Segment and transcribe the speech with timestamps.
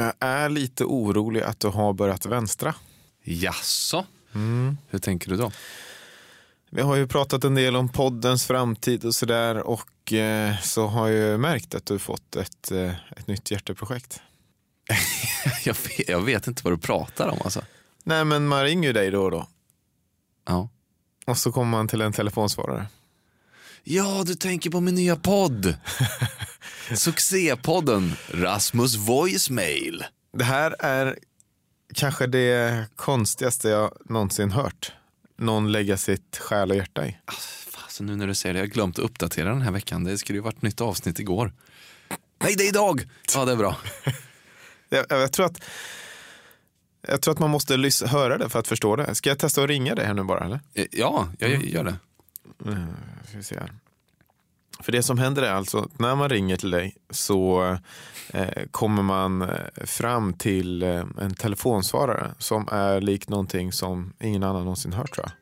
[0.00, 2.74] Jag är lite orolig att du har börjat vänstra.
[3.22, 4.06] Jaså?
[4.88, 5.52] Hur tänker du då?
[6.70, 11.08] Vi har ju pratat en del om poddens framtid och sådär och eh, så har
[11.08, 14.20] jag märkt att du fått ett, eh, ett nytt hjärteprojekt.
[15.64, 17.62] Jag vet, jag vet inte vad du pratar om alltså.
[18.04, 19.46] Nej men man ringer ju dig då och då
[20.46, 20.68] Ja.
[21.26, 22.86] och så kommer man till en telefonsvarare.
[23.84, 25.74] Ja, du tänker på min nya podd.
[26.94, 30.04] Succépodden Rasmus Voicemail.
[30.32, 31.18] Det här är
[31.94, 34.92] kanske det konstigaste jag någonsin hört.
[35.38, 37.16] Någon lägga sitt själ och hjärta i.
[37.84, 40.04] Alltså, nu när du säger det, jag har glömt att uppdatera den här veckan.
[40.04, 41.52] Det skulle ju varit nytt avsnitt igår.
[42.42, 43.08] Nej, det är idag!
[43.34, 43.76] Ja, det är bra.
[44.92, 45.62] Jag, jag, tror att
[47.08, 49.14] jag tror att man måste höra det för att förstå det.
[49.14, 50.44] Ska jag testa att ringa dig här nu bara?
[50.44, 50.60] Eller?
[50.74, 51.96] Eh, Ja, jag jag gör det.
[52.66, 53.72] Eh, ska vi se här.
[54.82, 57.62] För det som händer är alltså att när man ringer till dig så
[58.34, 64.42] eh, kommer man eh, fram till eh, en telefonsvarare som är lik någonting som ingen
[64.42, 65.32] annan någonsin hört tror jag.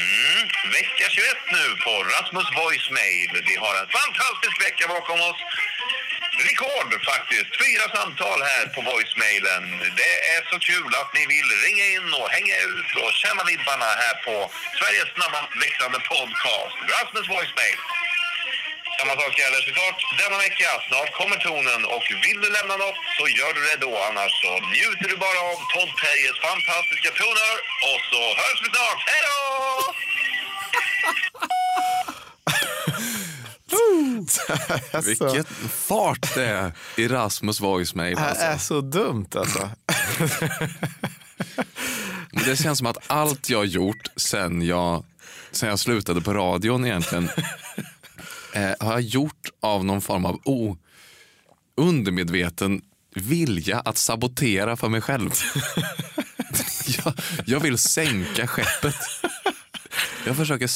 [0.00, 0.42] Mm.
[0.78, 3.30] Vecka 21 nu på Rasmus Voicemail.
[3.50, 5.40] Vi har en fantastisk vecka bakom oss.
[6.48, 7.50] Rekord faktiskt.
[7.64, 9.62] Fyra samtal här på voicemailen.
[10.00, 13.88] Det är så kul att ni vill ringa in och hänga ut och känna vibbarna
[14.02, 14.34] här på
[14.78, 16.76] Sveriges snabbast växande podcast.
[16.94, 17.78] Rasmus Voicemail.
[18.98, 20.68] Samma sak gäller såklart denna vecka.
[20.88, 23.92] Snart kommer tonen och vill du lämna något så gör du det då.
[24.08, 27.54] Annars så njuter du bara av Todd Terjes fantastiska toner
[27.90, 29.00] och så hörs vi snart.
[29.10, 29.40] Hej då!
[34.92, 38.14] Alltså, Vilket fart det är i Rasmus Voicemail.
[38.14, 38.66] det här är Alltså.
[38.74, 39.70] så dumt alltså.
[42.46, 45.04] Det känns som att allt jag har gjort sen jag,
[45.50, 47.28] sen jag slutade på radion egentligen
[48.54, 50.76] eh, har jag gjort av någon form av o,
[51.76, 52.82] undermedveten
[53.14, 55.30] vilja att sabotera för mig själv.
[57.04, 57.14] jag,
[57.46, 58.96] jag vill sänka skeppet.
[60.26, 60.70] Jag försöker,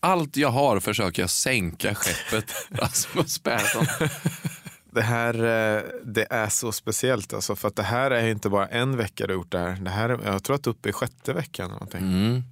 [0.00, 3.86] allt jag har försöker jag sänka skeppet Rasmus Persson.
[4.90, 8.66] Det här eh, det är så speciellt alltså, för att det här är inte bara
[8.66, 9.76] en vecka du har gjort det här.
[9.80, 11.70] Det här är, jag tror att du är uppe i sjätte veckan.
[11.70, 12.00] Någonting.
[12.00, 12.42] Mm.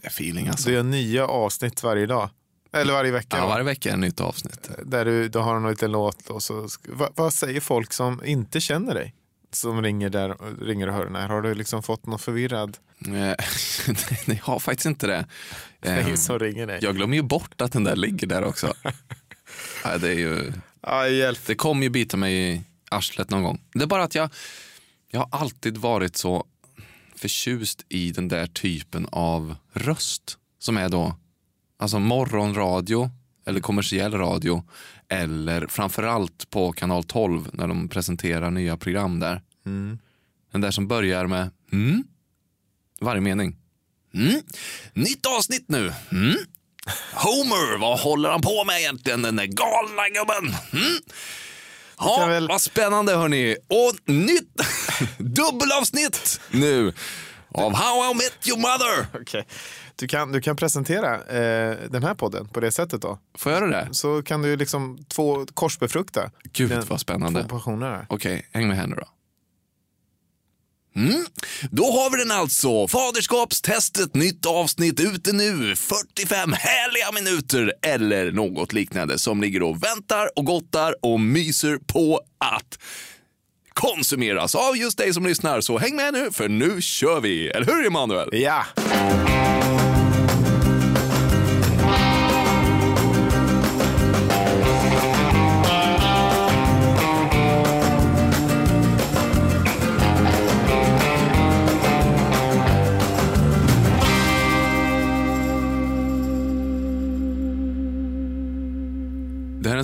[0.00, 0.68] Det är feeling alltså.
[0.68, 2.30] Du gör nya avsnitt varje dag.
[2.72, 3.36] Eller varje vecka.
[3.36, 3.48] Ja, va?
[3.48, 4.70] varje vecka är ett nytt avsnitt.
[4.84, 6.30] Där du, du har en liten låt.
[6.30, 9.14] Och så, vad, vad säger folk som inte känner dig?
[9.56, 11.28] Som ringer, där, ringer och hör den här.
[11.28, 13.36] Har du liksom fått någon förvirrad Eh, Nej,
[14.26, 15.26] jag har faktiskt inte det.
[15.82, 16.78] Eh, Nej, som ringer dig?
[16.82, 18.74] Jag glömmer ju bort att den där ligger där också.
[19.84, 21.38] Nej, det, är ju, Ja, hjälp.
[21.46, 23.60] det kommer ju bita mig i arslet någon gång.
[23.74, 24.30] Det är bara att jag,
[25.10, 26.46] jag har alltid varit så
[27.16, 30.38] förtjust i den där typen av röst.
[30.58, 31.16] Som är då
[31.78, 33.10] alltså morgonradio
[33.46, 34.62] eller kommersiell radio.
[35.08, 39.42] Eller framförallt på kanal 12 när de presenterar nya program där.
[40.52, 42.04] Den där som börjar med mm,
[43.00, 43.56] varje mening.
[44.14, 44.42] Mm.
[44.92, 45.92] Nytt avsnitt nu.
[46.12, 46.36] Mm.
[47.12, 50.56] Homer, vad håller han på med egentligen den där galna gubben?
[50.72, 50.98] Mm.
[51.98, 53.56] Ja, väl- vad spännande hörni.
[53.68, 54.60] Och nytt
[55.18, 56.92] dubbelavsnitt nu
[57.54, 59.06] av How I Met Your Mother.
[59.20, 59.46] Okej.
[59.96, 63.18] Du, kan, du kan presentera eh, den här podden på det sättet då.
[63.38, 63.88] Får jag göra det?
[63.94, 66.30] Så kan du liksom två korsbefrukta.
[66.52, 67.42] Gud den- vad spännande.
[67.42, 68.06] Två passioner här.
[68.08, 69.08] Okej, häng med här nu då.
[70.96, 71.24] Mm.
[71.70, 72.88] Då har vi den alltså.
[72.88, 75.76] Faderskapstestet, nytt avsnitt ute nu.
[75.76, 82.20] 45 härliga minuter eller något liknande som ligger och väntar och gottar och myser på
[82.38, 82.78] att
[83.72, 85.60] konsumeras av just dig som lyssnar.
[85.60, 87.48] Så häng med nu, för nu kör vi.
[87.48, 88.28] Eller hur, Emanuel?
[88.32, 88.64] Ja!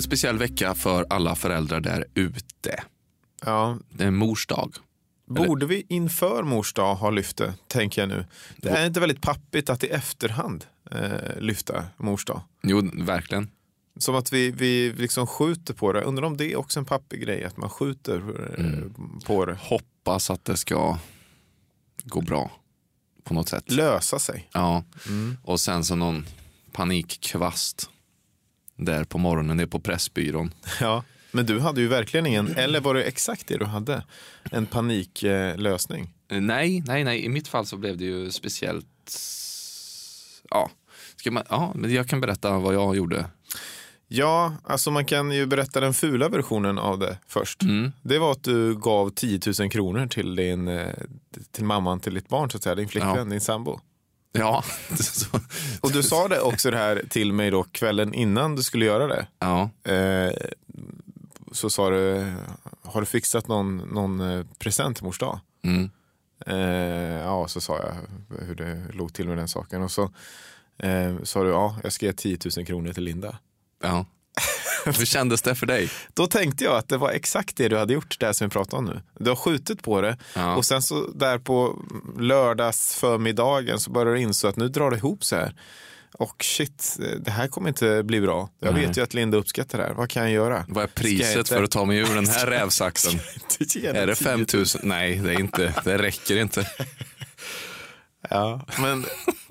[0.01, 2.83] En speciell vecka för alla föräldrar där ute.
[3.45, 3.77] ja.
[3.89, 4.75] Det är mors dag.
[5.25, 8.25] Borde vi inför mors dag ha lyft det, tänker jag nu.
[8.57, 12.41] Det är inte väldigt pappigt att i efterhand eh, lyfta mors dag.
[12.63, 13.49] Jo, verkligen.
[13.97, 16.01] Som att vi, vi liksom skjuter på det.
[16.01, 18.93] Undrar om det är också en pappig grej, att man skjuter eh, Mm.
[19.25, 19.57] på det.
[19.61, 20.97] Hoppas att det ska
[22.03, 22.51] gå bra
[23.23, 23.71] på något sätt.
[23.71, 24.49] Lösa sig.
[24.53, 24.83] Ja,
[25.43, 26.25] och sen så någon
[26.71, 27.89] panikkvast
[28.85, 30.53] där på morgonen, det är på Pressbyrån.
[30.81, 31.03] Ja.
[31.33, 34.03] Men du hade ju verkligen ingen, eller var det exakt det du hade?
[34.51, 36.13] En paniklösning.
[36.31, 38.85] Eh, Nej, nej, nej, i mitt fall så blev det ju speciellt.
[40.49, 40.71] Ja,
[41.15, 43.25] Ska man, ja men jag kan berätta vad jag gjorde.
[44.07, 47.63] Ja, alltså man kan ju berätta den fula versionen av det först.
[47.63, 47.91] Mm.
[48.01, 50.87] Det var att du gav 10 000 kronor till, din, eh,
[51.51, 52.75] till mamman till ditt barn, så att säga.
[52.75, 53.23] din flickvän, Ja.
[53.23, 53.79] din sambo.
[54.31, 54.63] Ja,
[55.81, 59.07] Och du sa det också det här till mig då kvällen innan du skulle göra
[59.07, 59.27] det.
[59.39, 59.69] ja.
[59.91, 60.31] Eh,
[61.51, 62.33] så sa du,
[62.81, 65.39] har du fixat någon, någon eh, present till mors dag?
[65.63, 65.89] Mm.
[66.45, 67.93] Eh, ja, så sa jag
[68.45, 69.81] hur det låg till med den saken.
[69.81, 70.03] Och så
[70.77, 73.37] eh, sa du, ja, jag ska ge 10 000 kronor till Linda.
[73.83, 74.05] ja.
[74.97, 75.89] Hur kändes det för dig?
[76.13, 78.77] Då tänkte jag att det var exakt det du hade gjort, det som vi pratar
[78.77, 79.01] om nu.
[79.19, 80.55] Du har skjutit på det Ja.
[80.55, 81.79] och sen så där på
[82.19, 85.55] lördags förmiddagen så börjar du inse att nu drar det ihop så här.
[86.13, 88.49] Och shit, det här kommer inte bli bra.
[88.59, 88.85] Jag Nej.
[88.87, 89.93] vet ju att Linda uppskattar det här.
[89.93, 90.65] Vad kan jag göra?
[90.67, 93.13] Vad är priset inte- för att ta mig ur den här rävsaxen?
[93.85, 94.47] Är det 10 5 000?
[94.53, 94.65] 000?
[94.83, 95.73] Nej, det är inte.
[95.83, 96.67] Det räcker inte.
[98.31, 99.05] Ja, men,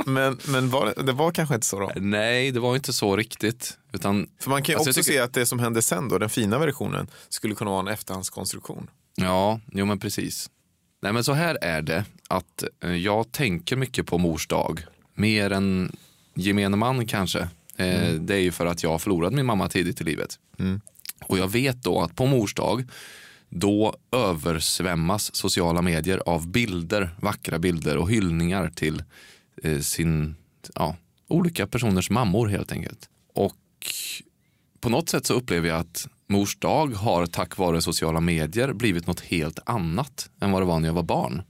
[0.07, 1.93] men, men var, det var kanske inte så då.
[1.97, 3.79] Nej, det var inte så riktigt.
[3.93, 6.19] Utan, För man kan ju Alltså, också tycker- se att det som hände sen då,
[6.19, 8.91] den fina versionen, skulle kunna vara en efterhandskonstruktion.
[9.17, 10.51] ja, jo men precis.
[11.03, 14.85] Nej men så här är det att eh, jag tänker mycket på mors dag.
[15.15, 15.97] Mer än
[16.35, 17.39] gemene man kanske.
[17.77, 20.39] Eh, Det är ju för att jag har förlorat min mamma tidigt i livet.
[21.27, 22.85] Och jag vet då att på mors dag
[23.51, 29.03] då översvämmas sociala medier av bilder, vackra bilder och hyllningar till
[29.63, 30.37] eh, sin,
[30.75, 30.97] ja,
[31.29, 33.09] olika personers mammor helt enkelt.
[33.35, 33.57] Och
[34.81, 39.07] på något sätt så upplever jag att mors dag har tack vare sociala medier blivit
[39.07, 41.43] något helt annat än vad det var när jag var barn.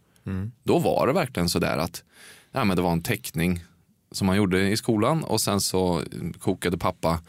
[0.63, 2.05] Då var det verkligen sådär att
[2.53, 3.65] ja, men det var en teckning
[4.13, 6.03] som man gjorde i skolan och sen så
[6.39, 7.21] kokade pappa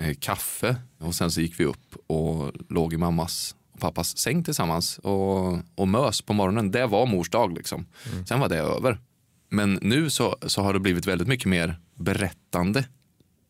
[0.00, 4.98] eh, kaffe och sen så gick vi upp och låg i mammas pappas säng tillsammans
[4.98, 6.70] och, och mös på morgonen.
[6.70, 7.86] Det var mors dag liksom.
[8.28, 8.98] Sen var det över.
[9.48, 12.84] Men nu så, så har det blivit väldigt mycket mer berättande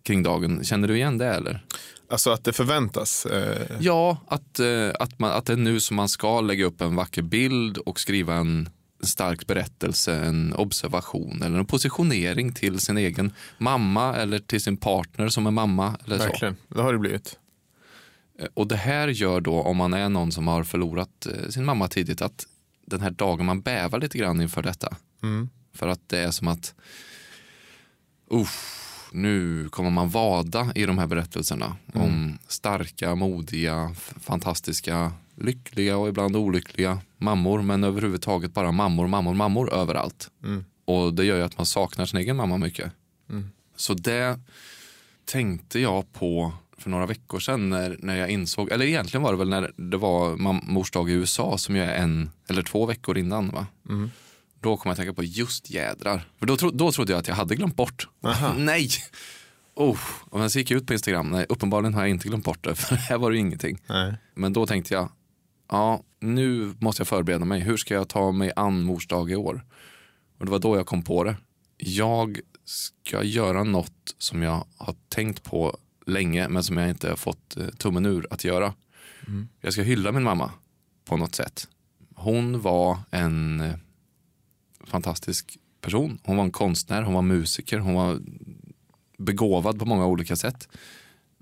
[0.05, 0.65] kring dagen.
[0.65, 1.65] Känner du igen det eller?
[2.11, 3.27] Alltså att det förväntas.
[3.27, 6.81] Eh, Ja, att, eh, att, man, att det är nu som man ska lägga upp
[6.81, 8.69] en vacker bild och skriva en
[9.03, 15.29] stark berättelse, en observation eller en positionering till sin egen mamma eller till sin partner
[15.29, 15.97] som är mamma.
[16.05, 16.23] Eller så.
[16.25, 17.39] verkligen, det har det blivit.
[18.39, 21.65] Eh, Och det här gör då, om man är någon som har förlorat eh, sin
[21.65, 22.47] mamma tidigt, att
[22.87, 24.97] den här dagen man bävar lite grann inför detta.
[25.23, 25.49] Mm.
[25.75, 26.75] För att det är som att,
[28.31, 36.09] uff, nu kommer man vada i de här berättelserna om starka, modiga, fantastiska, lyckliga och
[36.09, 40.31] ibland olyckliga mammor, men överhuvudtaget bara mammor, mammor, mammor överallt.
[40.85, 42.93] Och det gör ju att man saknar sin egen mamma mycket.
[43.77, 44.41] Så det
[45.25, 49.39] tänkte jag på för några veckor sedan när, när jag insåg, eller egentligen var det
[49.39, 50.37] väl när det var
[50.73, 53.51] mors dag i USA som jag är en eller två veckor innan.
[53.51, 53.67] Va?
[54.61, 56.29] Då kom jag att tänka på just jädrar.
[56.39, 58.09] För då, tro, då trodde jag att jag hade glömt bort.
[58.57, 58.89] Nej!
[59.75, 59.99] Oh.
[60.25, 61.31] Och sen så gick jag ut på Instagram.
[61.31, 62.75] Nej, uppenbarligen har jag inte glömt bort det.
[62.75, 63.83] För här var det ju ingenting.
[63.87, 64.15] Nej.
[64.35, 65.09] Men då tänkte jag,
[65.71, 67.61] ja nu måste jag förbereda mig.
[67.61, 69.65] Hur ska jag ta mig an mors dag i år?
[70.39, 71.37] Och det var då jag kom på det.
[71.77, 77.17] Jag ska göra något som jag har tänkt på länge men som jag inte har
[77.17, 78.75] fått eh, tummen ur att göra.
[79.61, 80.51] Jag ska hylla min mamma
[81.05, 81.69] på något sätt.
[82.15, 83.75] Hon var en eh,
[84.85, 86.19] fantastisk person.
[86.25, 88.21] Hon var en konstnär, hon var musiker, hon var
[89.19, 90.69] begåvad på många olika sätt.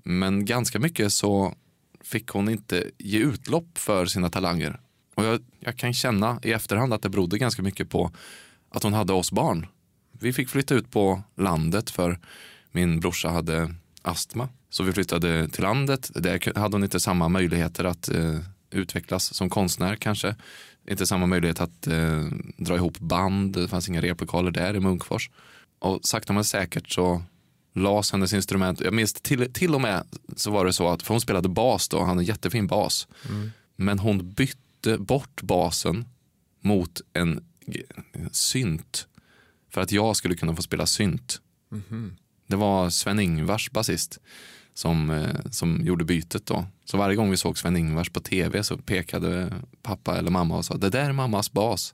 [0.03, 1.53] Men ganska mycket så
[2.01, 4.79] fick hon inte ge utlopp för sina talanger.
[5.15, 8.11] Och jag, jag kan känna i efterhand att det berodde ganska mycket på
[8.69, 9.67] att hon hade oss barn.
[10.11, 12.19] Vi fick flytta ut på landet för
[12.71, 13.75] min brorsa hade
[14.07, 14.49] astma.
[14.69, 16.11] Så vi flyttade till landet.
[16.13, 18.39] Där hade hon inte samma möjligheter att eh,
[18.71, 20.35] utvecklas som konstnär kanske.
[20.89, 22.23] Inte samma möjlighet att eh,
[22.57, 23.53] dra ihop band.
[23.53, 25.29] Det fanns inga replokaler där i Munkfors.
[25.79, 27.23] Och sakta men säkert så
[27.73, 28.81] las hennes instrument.
[28.81, 30.03] Jag minns till, till och med
[30.35, 33.07] så var det så att, för hon spelade bas då, han hade en jättefin bas.
[33.75, 36.05] Men hon bytte bort basen
[36.61, 37.43] mot en,
[38.11, 39.07] en synt.
[39.69, 41.41] För att jag skulle kunna få spela synt.
[42.47, 44.19] Det var Sven-Ingvars basist
[44.73, 46.65] som, eh, som gjorde bytet då.
[46.85, 50.77] Så varje gång vi såg Sven-Ingvars på tv så pekade pappa eller mamma och sa
[50.77, 51.93] det där är mammas bas.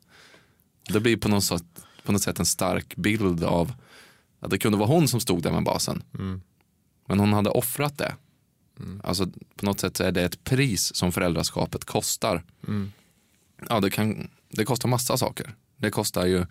[0.89, 1.63] Det blir på något, sätt,
[2.03, 3.73] på något sätt en stark bild av
[4.39, 6.03] att det kunde vara hon som stod där med basen.
[7.07, 8.15] Men hon hade offrat det.
[9.03, 12.43] Alltså på något sätt så är det ett pris som föräldraskapet kostar.
[13.69, 15.55] Ja, det, kan, det kostar massa saker.
[15.77, 16.45] Det kostar ju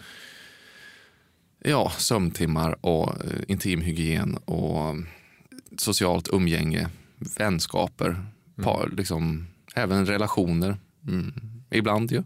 [1.61, 4.97] ja, sömntimmar och eh, intimhygien och
[5.79, 6.89] socialt umgänge,
[7.39, 8.27] vänskaper,
[8.63, 10.77] par, liksom, även relationer.
[11.09, 11.33] Mm.
[11.71, 12.23] Ibland ju.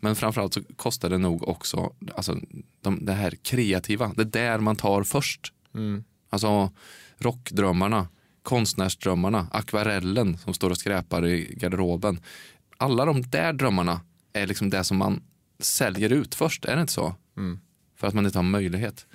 [0.00, 2.40] Men framförallt så kostar det nog också alltså,
[2.80, 4.12] de, det här kreativa.
[4.16, 5.52] Det är där man tar först.
[6.30, 6.70] Alltså
[7.18, 8.08] rockdrömmarna
[8.48, 12.20] konstnärsdrömmarna, akvarellen som står och skräpar i garderoben.
[12.76, 14.00] Alla de där drömmarna
[14.32, 15.22] är liksom det som man
[15.58, 17.14] säljer ut först, är det inte så?
[17.98, 19.06] För att man inte har möjlighet.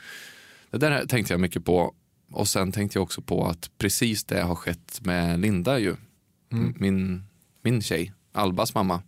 [0.72, 1.94] Det där tänkte jag mycket på
[2.32, 5.96] och sen tänkte jag också på att precis det har skett med Linda ju.
[6.76, 7.24] Min,
[7.62, 9.02] min tjej, Albas mamma.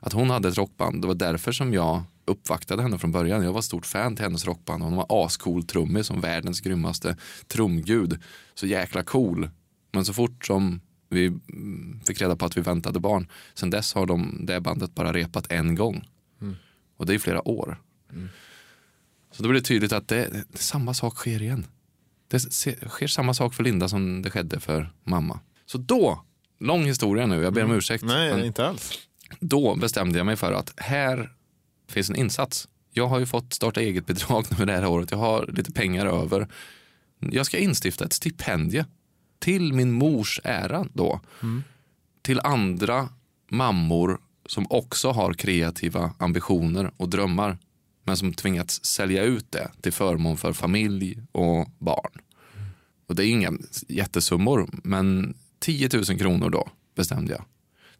[0.00, 1.02] Att hon hade ett rockband.
[1.02, 3.44] Det var därför som jag uppvaktade henne från början.
[3.44, 4.82] Jag var stort fan till hennes rockband.
[4.82, 8.18] Hon var ascool trummis som världens grymmaste trumgud.
[8.54, 9.50] Så jäkla cool.
[9.92, 13.28] Men så fort som vi mm, fick reda på att vi väntade barn.
[13.54, 16.08] Sen dess har de, det bandet bara repat en gång.
[16.96, 17.78] Och det är flera år.
[19.36, 21.66] Så då blir det tydligt att det, samma sak sker igen.
[22.28, 22.40] Det
[22.88, 25.40] sker samma sak för Linda som det skedde för mamma.
[25.66, 26.24] Så då,
[26.58, 28.04] lång historia nu, jag ber om ursäkt.
[28.04, 28.98] Nej, inte alls.
[29.40, 31.32] då bestämde jag mig för att här
[31.88, 32.68] finns en insats.
[32.92, 35.10] Jag har ju fått starta eget bidrag nu det här året.
[35.10, 36.48] Jag har lite pengar över.
[37.18, 38.86] Jag ska instifta ett stipendie
[39.38, 41.20] till min mors ära då.
[42.22, 43.08] Till andra
[43.50, 47.58] mammor som också har kreativa ambitioner och drömmar
[48.06, 52.12] men som tvingats sälja ut det till förmån för familj och barn.
[53.06, 53.52] Och det är inga
[53.88, 57.44] jättesummor, men 10 000 kronor då bestämde jag.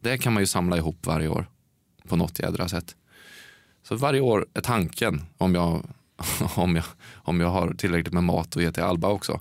[0.00, 1.50] Det kan man ju samla ihop varje år
[2.08, 2.96] på något jädra sätt.
[3.82, 5.86] Så varje år är tanken, om jag,
[6.56, 6.84] om jag,
[7.14, 9.40] om jag har tillräckligt med mat att ge till Alba också,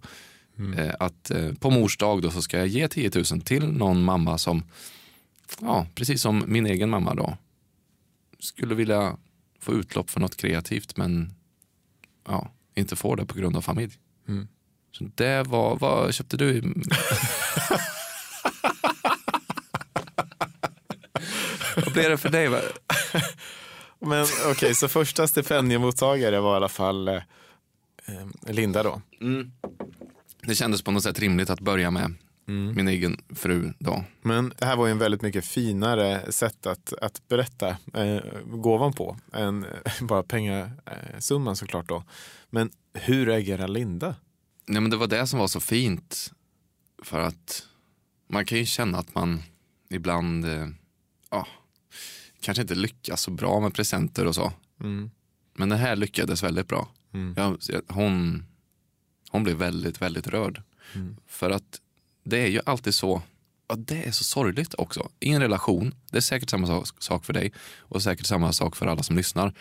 [0.78, 4.04] eh, att eh, på mors dag då så ska jag ge 10 000 till någon
[4.04, 4.64] mamma som,
[5.62, 7.38] ja, precis som min egen mamma då,
[8.40, 9.18] skulle vilja
[9.66, 11.34] få utlopp för något kreativt men
[12.28, 13.94] ja, inte får det på grund av familj.
[14.92, 16.62] Så det var, vad köpte du?
[21.76, 22.50] vad blev det för dig?
[24.00, 27.22] Men okej, så första stipendiemottagare var i alla fall eh,
[28.48, 29.02] Linda då.
[30.42, 32.16] Det kändes på något sätt rimligt att börja med
[32.46, 34.04] min egen fru då.
[34.22, 38.94] Men det här var ju en väldigt mycket finare sätt att, att berätta eh, gåvan
[38.94, 42.04] på än eh, bara pengasumman såklart då.
[42.50, 44.16] Men hur reagerar Linda?
[44.66, 46.32] Nej, men det var det som var så fint.
[47.04, 47.68] För att
[48.30, 49.44] man kan ju känna att man
[49.90, 50.68] ibland eh,
[51.30, 51.48] ja,
[52.42, 54.54] kanske inte lyckas så bra med presenter och så.
[55.58, 56.88] Men det här lyckades väldigt bra.
[57.36, 58.46] Jag, hon,
[59.30, 60.62] hon blev väldigt, väldigt rörd.
[61.28, 61.82] För att
[62.26, 63.22] det är ju alltid så,
[63.68, 65.10] ja, det är så sorgligt också.
[65.20, 68.88] I en relation, det är säkert samma sak- för dig och säkert samma sak för
[68.88, 69.54] alla som lyssnar.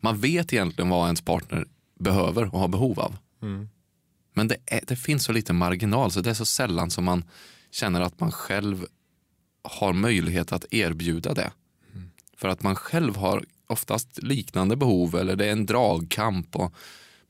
[0.00, 1.66] Man vet egentligen vad ens partner
[2.00, 3.16] behöver och har behov av.
[4.34, 7.24] Men det, är, det finns så lite marginal så det är så sällan som man
[7.70, 8.86] känner att man själv
[9.62, 11.50] har möjlighet att erbjuda det.
[12.36, 16.74] För att man själv har oftast liknande behov eller det är en dragkamp och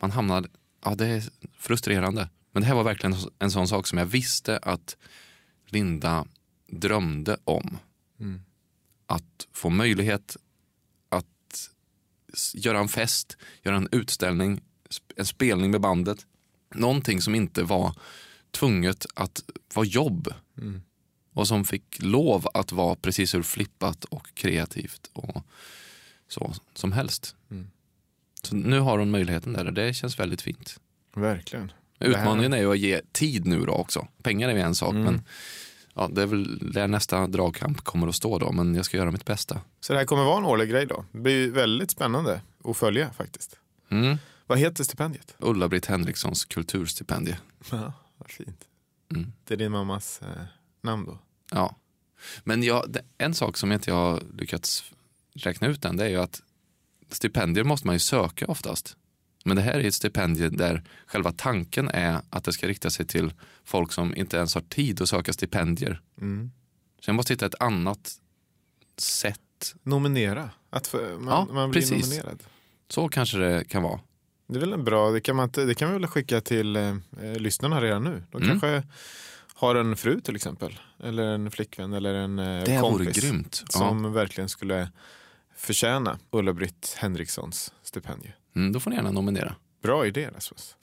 [0.01, 0.47] man hamnar,
[0.85, 1.25] ja det är
[1.59, 2.29] frustrerande.
[2.59, 4.97] Men det här var verkligen en sån sak som jag visste att
[5.67, 6.27] Linda
[6.67, 7.79] drömde om.
[9.07, 10.37] Att få möjlighet
[11.09, 11.71] att
[12.55, 14.61] göra en fest, göra en utställning,
[15.17, 16.27] en spelning med bandet.
[16.75, 17.95] Någonting som inte var
[18.51, 20.35] tvunget att vara jobb.
[21.33, 25.43] Och som fick lov att vara precis hur flippat och kreativt och
[26.29, 27.37] så som helst.
[28.43, 30.81] Så nu har hon möjligheten där och det känns väldigt fint.
[31.15, 31.73] Verkligen.
[31.99, 34.07] Utmaningen är ju att ge tid nu då också.
[34.23, 35.23] Pengar är ju en sak men
[35.95, 38.53] ja, det är väl där nästa dragkamp kommer att stå då.
[38.53, 39.61] Men jag ska göra mitt bästa.
[39.81, 41.05] Så det här kommer vara en årlig grej då.
[41.13, 43.57] Det blir väldigt spännande att följa faktiskt.
[43.91, 44.17] Mm.
[44.47, 45.35] Vad heter stipendiet?
[45.39, 47.39] Ulla-Britt Henrikssons kulturstipendie.
[47.71, 48.65] Ja, vad fint.
[49.15, 49.33] Mm.
[49.45, 50.43] Det är din mammas eh,
[50.83, 51.19] namn då?
[51.51, 51.77] Ja.
[52.45, 54.93] Men jag, en sak som jag inte har lyckats
[55.35, 56.43] räkna ut än det är ju att
[57.11, 58.97] stipendier måste man ju söka oftast.
[59.49, 63.07] Men det här är ett stipendie där själva tanken är att det ska rikta sig
[63.07, 63.33] till
[63.65, 66.01] folk som inte ens har tid att söka stipendier.
[66.21, 66.51] Mm.
[67.01, 68.13] Så jag måste hitta ett annat
[68.97, 69.75] sätt.
[69.83, 70.51] Nominera.
[70.71, 72.07] Att för, man, Ja, man blir precis.
[72.11, 72.43] nominerad.
[72.89, 74.01] Så kanske det kan vara.
[74.47, 76.97] Det är väl en bra, det kan, man, det kan vi väl skicka till eh,
[77.23, 78.23] eh, lyssnarna redan nu.
[78.31, 78.49] De Mm.
[78.61, 78.83] kanske
[79.55, 80.79] har en fru till exempel.
[81.03, 83.17] Eller en flickvän eller en eh, Det kompis.
[83.17, 83.63] grymt.
[83.73, 83.79] Ja.
[83.79, 84.91] Som verkligen skulle
[85.57, 88.33] förtjäna Ulla-Britt Henrikssons stipendie.
[88.57, 89.55] Mm, då får ni gärna nominera.
[89.83, 90.77] Bra idé Rasmus.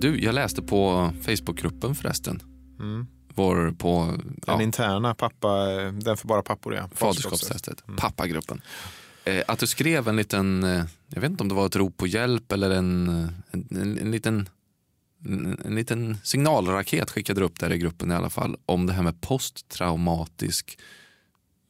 [0.00, 2.42] Du, jag läste på Facebookgruppen förresten.
[2.78, 3.06] Mm.
[3.34, 6.88] Vår på Den ja, interna pappa, den för bara pappor ja.
[6.94, 8.60] faderskapstestet, pappagruppen.
[9.24, 11.96] Eh, att du skrev en liten, eh, jag vet inte om det var ett rop
[11.96, 14.48] på hjälp eller en, eh, en, en, en liten
[15.24, 19.02] en, en liten signalraket skickade upp där i gruppen i alla fall om det här
[19.02, 20.78] med posttraumatisk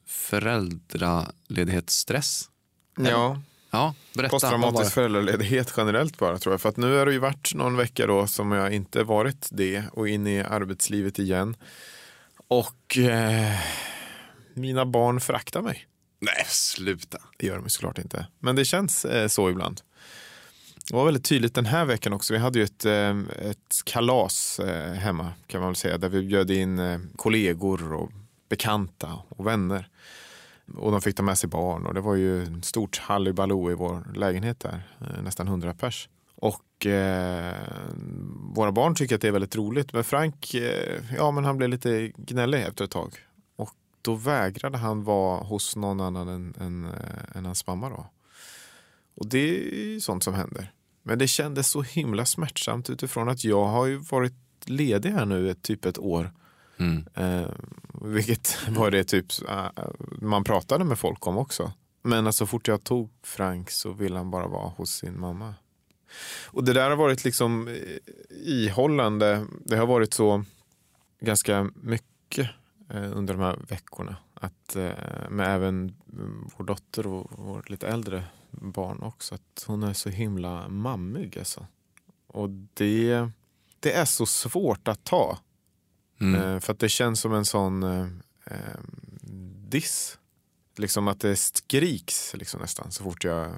[0.07, 2.49] föräldraledighetsstress.
[2.97, 3.41] Ja,
[3.73, 4.31] Ja, berätta.
[4.31, 6.61] Posttraumatisk föräldraledighet generellt bara tror jag.
[6.61, 9.83] För att nu har det ju varit någon vecka då som jag inte varit det
[9.93, 11.55] och in i arbetslivet igen.
[12.47, 13.59] Och eh,
[14.53, 15.87] mina barn föraktar mig.
[16.19, 17.17] Nej, sluta.
[17.37, 18.27] Det gör de såklart inte.
[18.39, 19.81] Men det känns eh, så ibland.
[20.91, 22.33] Det var väldigt tydligt den här veckan också.
[22.33, 23.19] Vi hade ju ett, eh,
[23.49, 25.97] ett kalas eh, hemma kan man väl säga.
[25.97, 28.11] Där vi bjöd in eh, kollegor och
[28.49, 29.89] bekanta och vänner.
[30.75, 33.73] Och de fick ta med sig barn och det var ju ett stort hallibaloo i
[33.73, 34.83] vår lägenhet där.
[35.23, 36.09] Nästan 100 pers.
[36.35, 37.55] Och eh,
[38.55, 39.93] våra barn tycker att det är väldigt roligt.
[39.93, 43.13] Men Frank, eh, ja men han blev lite gnällig efter ett tag.
[43.55, 43.71] Och
[44.01, 46.87] då vägrade han vara hos någon annan än, än,
[47.35, 48.05] än hans mamma då.
[49.15, 49.39] Och det
[49.95, 50.71] är sånt som händer.
[51.03, 54.33] Men det kändes så himla smärtsamt utifrån att jag har ju varit
[54.65, 56.31] ledig här nu ett, typ ett år.
[56.77, 57.05] Mm.
[57.13, 57.49] Eh,
[58.01, 59.69] vilket var det typ eh,
[60.21, 61.71] man pratade med folk om också.
[62.03, 65.53] Men alltså, så fort jag tog Frank så ville han bara vara hos sin mamma.
[66.45, 67.73] Och det där har varit liksom eh,
[68.29, 69.45] ihållande.
[69.65, 70.43] Det har varit så
[71.19, 72.49] ganska mycket
[72.89, 74.15] eh, under de här veckorna.
[74.33, 74.91] Att, eh,
[75.29, 79.35] med även mm, vår dotter och vår lite äldre barn också.
[79.35, 81.67] Att hon är så himla mammig alltså.
[82.27, 83.29] Och det,
[83.79, 85.37] det är så svårt att ta.
[86.21, 86.41] Mm.
[86.41, 88.07] Eh, För att det känns som en sån eh,
[88.45, 88.79] eh,
[89.69, 90.17] diss.
[90.77, 93.51] Liksom att det skriks liksom nästan så fort jag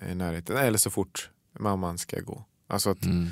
[0.00, 0.56] är i närheten.
[0.56, 2.44] Eller så fort mamman ska gå.
[2.66, 3.28] Alltså att, Mm.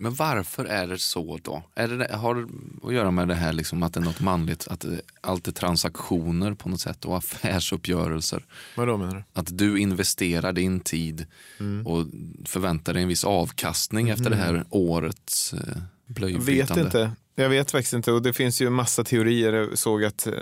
[0.00, 1.62] Men varför är det så då?
[1.74, 2.46] Är det, har det
[2.88, 4.84] att göra med det här liksom att det är något manligt, att
[5.20, 8.44] allt är transaktioner på något sätt och affärsuppgörelser?
[8.76, 9.24] Vad då menar du?
[9.40, 11.26] Att du investerar din tid
[11.60, 11.86] Mm.
[11.86, 12.06] och
[12.44, 16.82] förväntar dig en viss avkastning efter det här årets eh, Jag vet blöjbytande.
[16.82, 17.12] inte.
[17.34, 18.12] Jag vet faktiskt inte.
[18.12, 19.52] Och det finns ju massa teorier.
[19.52, 20.32] Jag såg att, eh,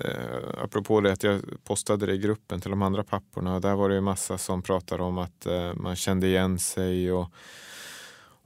[0.63, 3.61] apropå det, att jag postade det i gruppen till de andra papporna.
[3.61, 7.31] Där var det ju massa som pratade om att eh, man kände igen sig och,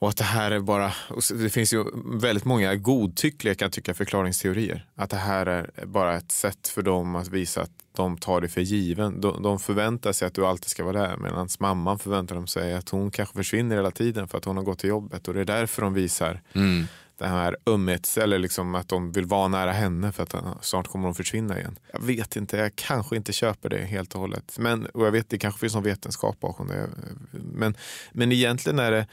[0.00, 0.92] och att det här är bara,
[1.34, 1.84] det finns ju
[2.20, 4.86] väldigt många godtyckliga kan jag tycka förklaringsteorier.
[4.94, 8.48] Att det här är bara ett sätt för dem att visa att de tar det
[8.48, 9.20] för given.
[9.20, 12.74] De, de förväntar sig att du alltid ska vara där medan mamman förväntar de sig
[12.74, 15.40] att hon kanske försvinner hela tiden för att hon har gått till jobbet och det
[15.40, 16.84] är därför de visar Mm.
[17.18, 21.04] det här ömhets, eller liksom att de vill vara nära henne för att snart kommer
[21.04, 21.78] hon försvinna igen.
[21.92, 24.56] Jag vet inte, jag kanske inte köper det helt och hållet.
[24.58, 26.88] Men, och jag vet, det kanske finns någon vetenskap bakom det.
[27.30, 27.76] Men,
[28.12, 29.06] men egentligen är det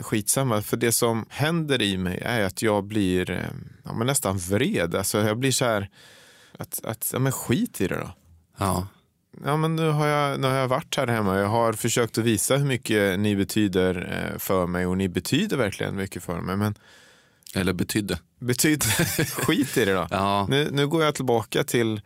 [0.00, 0.62] skitsamma.
[0.62, 3.38] För det som händer i mig är att jag blir eh,
[3.84, 4.94] ja, men nästan vred.
[4.94, 5.88] Alltså jag blir så här,
[6.58, 8.10] att, att ja, men skit i det då.
[8.58, 8.86] Ja.
[9.44, 11.38] Ja, men nu, har jag, nu har jag varit här hemma.
[11.38, 15.56] Jag har försökt att visa hur mycket ni betyder eh, för mig och ni betyder
[15.56, 16.56] verkligen mycket för mig.
[16.56, 16.74] Men
[17.54, 18.18] Eller betydde.
[18.38, 20.06] betyder skit i det då.
[20.10, 20.46] Ja.
[20.50, 22.00] Nu, nu går jag tillbaka till,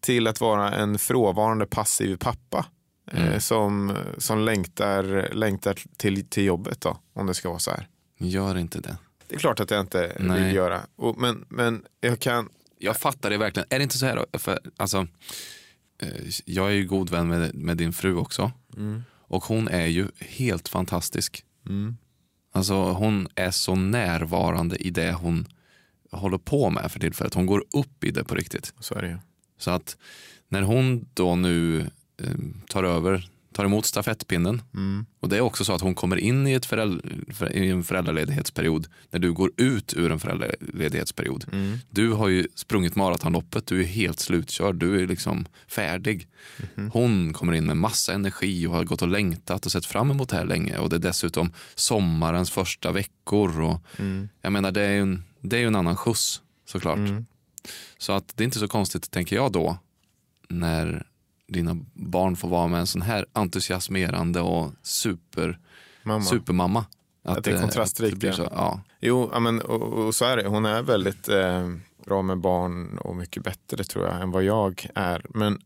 [0.00, 2.66] till att vara en frånvarande passiv pappa.
[3.12, 7.88] Eh, som, som längtar, längtar till, till jobbet då, om det ska vara så här.
[8.18, 8.96] Gör inte det.
[9.26, 10.44] Det är klart att jag inte Nej.
[10.44, 10.80] vill göra.
[10.96, 12.48] Och, men, men jag kan...
[12.78, 13.66] Jag fattar det verkligen.
[13.70, 14.38] Är det inte så här då?
[14.38, 15.06] För, alltså,
[16.02, 16.08] eh,
[16.44, 18.52] jag är ju god vän med, med din fru också.
[19.28, 21.44] Och hon är ju helt fantastisk.
[22.52, 25.46] Alltså hon är så närvarande i det hon
[26.10, 27.34] håller på med för tillfället.
[27.34, 28.74] Hon går upp i det på riktigt.
[28.80, 29.18] Så det.
[29.58, 29.96] Så att
[30.48, 31.90] när hon då nu
[32.68, 34.62] tar över, tar emot stafettpinnen
[35.20, 37.84] och det är också så att hon kommer in i, ett föräldr- för- i en
[37.84, 41.44] föräldraledighetsperiod när du går ut ur en föräldraledighetsperiod.
[41.90, 46.28] Du har ju sprungit maratonloppet, du är helt slutkörd, du är liksom färdig.
[46.92, 50.28] Hon kommer in med massa energi och har gått och längtat och sett fram emot
[50.28, 53.60] det här länge och det är dessutom sommarens första veckor.
[53.60, 53.80] Och,
[54.42, 56.98] Jag menar det är ju en, det är en annan skjuts såklart.
[57.98, 59.78] Så att det är inte så konstigt, tänker jag då,
[60.48, 61.06] när
[61.48, 65.58] dina barn får vara med en sån här entusiasmerande och super,
[66.02, 66.24] Mamma.
[66.24, 66.84] supermamma.
[67.24, 68.80] Att det är kontrastrikt, att ja.
[69.00, 70.48] Jo, men, och, och så är det.
[70.48, 71.68] Hon är väldigt eh,
[72.04, 75.26] bra med barn och mycket bättre tror jag än vad jag är.
[75.28, 75.60] Men,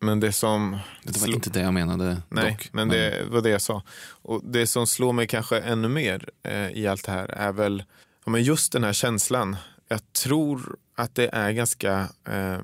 [0.00, 0.78] men det som...
[1.02, 2.68] Det var inte det jag menade Nej, dock.
[2.72, 3.82] men det var det jag sa.
[4.08, 7.84] Och det som slår mig kanske ännu mer eh, i allt det här är väl
[8.24, 9.56] ja, men just den här känslan.
[9.88, 12.58] Jag tror att det är ganska, eh,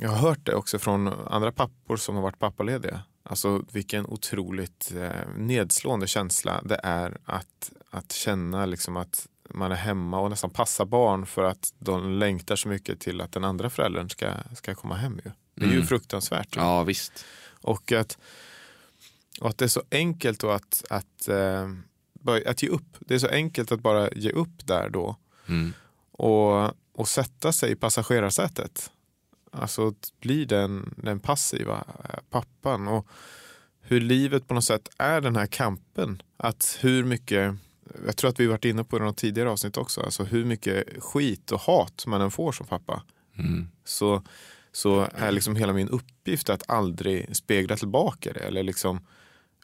[0.00, 3.02] jag har hört det också från andra pappor som har varit pappalediga.
[3.22, 9.76] Alltså vilken otroligt eh, nedslående känsla det är att, att känna liksom att man är
[9.76, 13.70] hemma och nästan passar barn för att de längtar så mycket till att den andra
[13.70, 15.20] föräldern ska, ska komma hem.
[15.24, 15.30] Ju.
[15.54, 15.86] Det är ju Mm.
[15.86, 16.56] fruktansvärt.
[16.56, 16.60] ju.
[16.60, 17.24] Ja, visst.
[17.62, 18.18] Och att,
[19.40, 21.68] och att det är så enkelt då att, att, eh,
[22.46, 22.96] att ge upp.
[22.98, 25.16] Det är så enkelt att bara ge upp där då
[25.48, 25.72] Mm.
[26.12, 28.90] och, och sätta sig i passagerarsätet.
[29.50, 32.88] Alltså att bli den, den passiva eh, pappan.
[32.88, 33.06] Och
[33.80, 36.22] hur livet på något sätt är den här kampen.
[36.36, 37.54] Att hur mycket,
[38.06, 40.44] jag tror att vi varit inne på det i något tidigare avsnitt också, alltså hur
[40.44, 43.02] mycket skit och hat man än får som pappa.
[43.38, 43.68] Mm.
[43.84, 44.22] Så,
[44.72, 49.06] så är liksom hela min uppgift att aldrig spegla tillbaka det eller liksom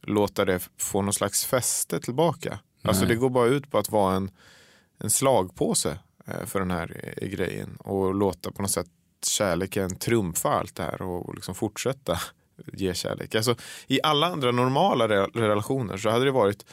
[0.03, 2.59] låta det få någon slags fäste tillbaka.
[2.83, 3.09] Alltså Nej.
[3.09, 4.31] det går bara ut på att vara en,
[4.99, 8.89] en slagpåse eh, för den här eh, grejen och låta på något sätt
[9.29, 12.19] kärleken trumfa allt det här och liksom fortsätta
[12.73, 13.35] ge kärlek.
[13.35, 13.55] Alltså,
[13.87, 16.65] I alla andra normala re- relationer så hade det varit,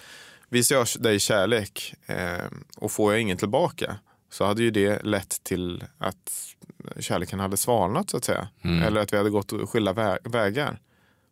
[0.50, 2.46] visar jag dig kärlek eh,
[2.78, 3.96] och får jag ingen tillbaka
[4.32, 6.56] så hade ju det lett till att
[7.00, 8.48] kärleken hade svalnat så att säga.
[8.62, 8.84] Mm.
[8.84, 10.80] Eller att vi hade gått skilda vä- vägar.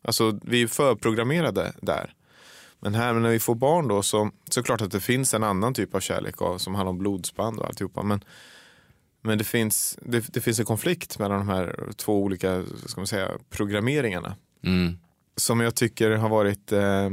[0.04, 2.14] Alltså vi är förprogrammerade där.
[2.80, 5.74] Men här när vi får barn då så, så klart att det finns en annan
[5.74, 8.04] typ av kärlek av, som handlar om blodsband och alltihopa.
[8.04, 8.24] Men,
[9.22, 13.08] men det, finns, det, det finns en konflikt mellan de här två olika ska man
[13.08, 14.36] säga, programmeringarna.
[14.64, 14.98] Mm.
[15.36, 17.10] Som jag tycker har varit eh,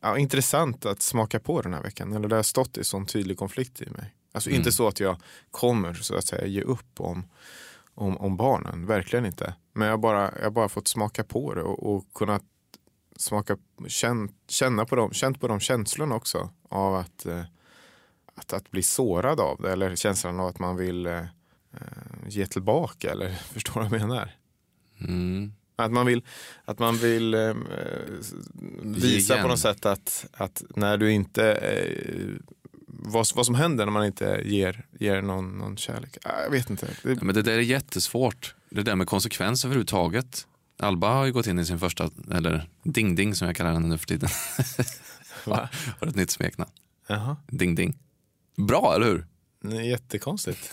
[0.00, 2.12] ja, intressant att smaka på den här veckan.
[2.12, 4.14] Eller det har stått i sån tydlig konflikt i mig.
[4.32, 4.58] Alltså Mm.
[4.60, 5.16] inte så att jag
[5.50, 7.24] kommer så att säga ge upp om,
[7.94, 8.86] om, om barnen.
[8.86, 9.54] Verkligen inte.
[9.72, 12.42] Men jag har bara, jag bara fått smaka på det och, och kunnat
[13.16, 16.50] smaka, känn, känna på dem, känt på de känslorna också.
[16.68, 17.42] Av att, eh,
[18.40, 19.72] att, att bli sårad av det.
[19.72, 21.26] Eller känslan av att man vill eh, eh,
[22.28, 23.10] ge tillbaka.
[23.10, 24.30] Eller förstår du vad jag menar?
[25.00, 25.52] Mm.
[25.76, 26.22] Att man vill,
[26.64, 27.54] att man vill eh,
[28.82, 29.42] visa igen.
[29.44, 32.52] på något sätt att, att när du inte eh,
[32.86, 36.16] vad, vad som händer när man inte ger, ger någon, någon kärlek.
[36.24, 36.86] Ah, Jag vet inte.
[37.02, 38.54] Det, Ja, Men det där är jättesvårt.
[38.70, 40.46] Det där med konsekvenser överhuvudtaget.
[40.78, 43.88] Alba har ju gått in i sin första, eller Ding Ding som jag kallar henne
[43.88, 44.30] nu för tiden.
[45.44, 45.68] Va?
[46.00, 46.70] Har ett nytt smeknamn.
[47.06, 47.98] Jaha, Ding Ding.
[48.56, 49.26] Bra, eller hur?
[49.62, 50.70] det är jättekonstigt.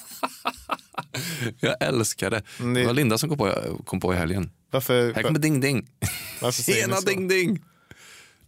[1.60, 2.42] Jag älskar det.
[2.74, 3.54] Det var Linda som kom på,
[3.86, 4.52] kom på i helgen.
[4.72, 5.88] Varför, Här kommer Ding Ding.
[6.42, 7.00] varför Tjena?
[7.02, 7.64] Ding Ding.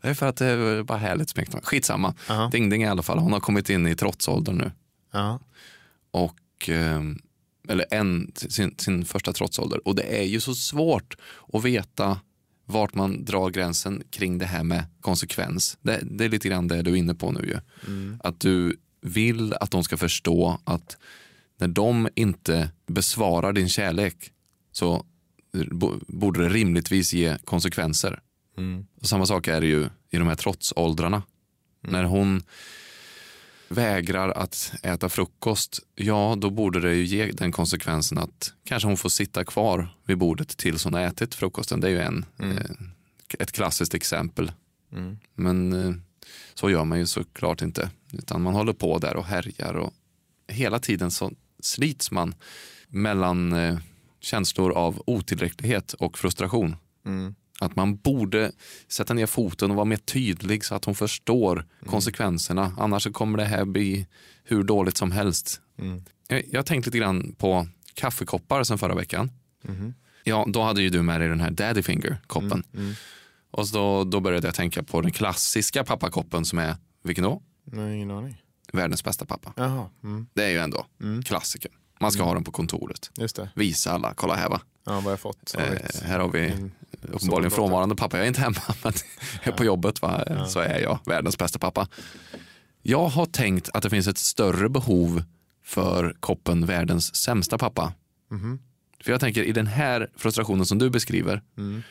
[0.02, 1.64] Det är för att det är bara härligt smeknamn.
[1.66, 2.16] Skitsamma.
[2.30, 2.50] Aha.
[2.52, 3.20] Ding Ding i alla fall.
[3.20, 4.72] Hon har kommit in i trotsåldern nu.
[5.14, 5.40] Ja.
[6.12, 7.20] och ehm,
[7.70, 9.88] eller en, sin, sin första trotsålder.
[9.88, 11.18] Och det är ju så svårt
[11.54, 12.20] att veta
[12.66, 15.78] vart man drar gränsen kring det här med konsekvens.
[15.82, 17.60] Det, det är lite grann det du är inne på nu ju.
[18.24, 20.98] Att du vill att de ska förstå att
[21.58, 24.32] när de inte besvarar din kärlek
[24.72, 25.06] så
[25.72, 28.20] bo- borde det rimligtvis ge konsekvenser.
[28.58, 28.86] Mm.
[29.02, 31.24] Samma sak är det ju i de här trotsåldrarna.
[31.82, 32.44] När hon
[33.68, 38.98] vägrar att äta frukost, ja då borde det ju ge den konsekvensen att kanske hon
[38.98, 41.80] får sitta kvar vid bordet tills hon har ätit frukosten.
[41.80, 42.72] Det är ju en, eh,
[43.40, 44.52] ett klassiskt exempel.
[44.92, 45.18] Mm.
[45.36, 45.96] Men eh,
[46.54, 47.90] så gör man ju såklart inte.
[48.12, 49.94] Utan man håller på där och härjar och
[50.48, 52.36] hela tiden så slits man
[52.88, 53.78] mellan eh,
[54.20, 56.76] känslor av otillräcklighet och frustration.
[57.06, 57.36] Mm.
[57.60, 58.52] Att man borde
[58.88, 62.74] sätta ner foten och vara mer tydlig så att hon förstår konsekvenserna.
[62.78, 64.08] Annars så kommer det här bli
[64.44, 65.62] hur dåligt som helst.
[65.80, 66.04] Mm.
[66.28, 69.32] Jag, jag har tänkt lite grann på kaffekoppar sen förra veckan.
[69.62, 69.94] Mhm.
[70.24, 72.64] Ja, då hade ju du med dig den här Daddy Finger-koppen.
[72.74, 72.94] Mm.
[73.52, 77.42] Och då, då började jag tänka på den klassiska pappakoppen som är, vilken då?
[77.64, 78.42] Nej, ingen aning.
[78.74, 79.54] Världens bästa pappa.
[79.58, 80.28] Jaha, mm.
[80.34, 81.24] Det är ju ändå Mm.
[81.24, 81.72] klassiker.
[82.00, 83.12] Man ska ha den på kontoret.
[83.18, 83.50] just det.
[83.56, 84.62] Visa alla, kolla här va.
[84.86, 85.56] Ja, vad har jag fått?
[85.58, 85.64] Eh,
[86.04, 88.18] här har vi en- uppenbarligen frånvarande pappa.
[88.18, 88.94] Jag är inte hemma, men
[89.44, 90.46] jag är på jobbet va?
[90.48, 91.88] så är jag världens bästa pappa.
[92.82, 95.24] Jag har tänkt att det finns ett större behov
[95.64, 97.94] för koppen världens sämsta pappa.
[98.32, 98.60] Mhm.
[99.04, 101.84] För jag tänker i den här frustrationen som du beskriver, Mm.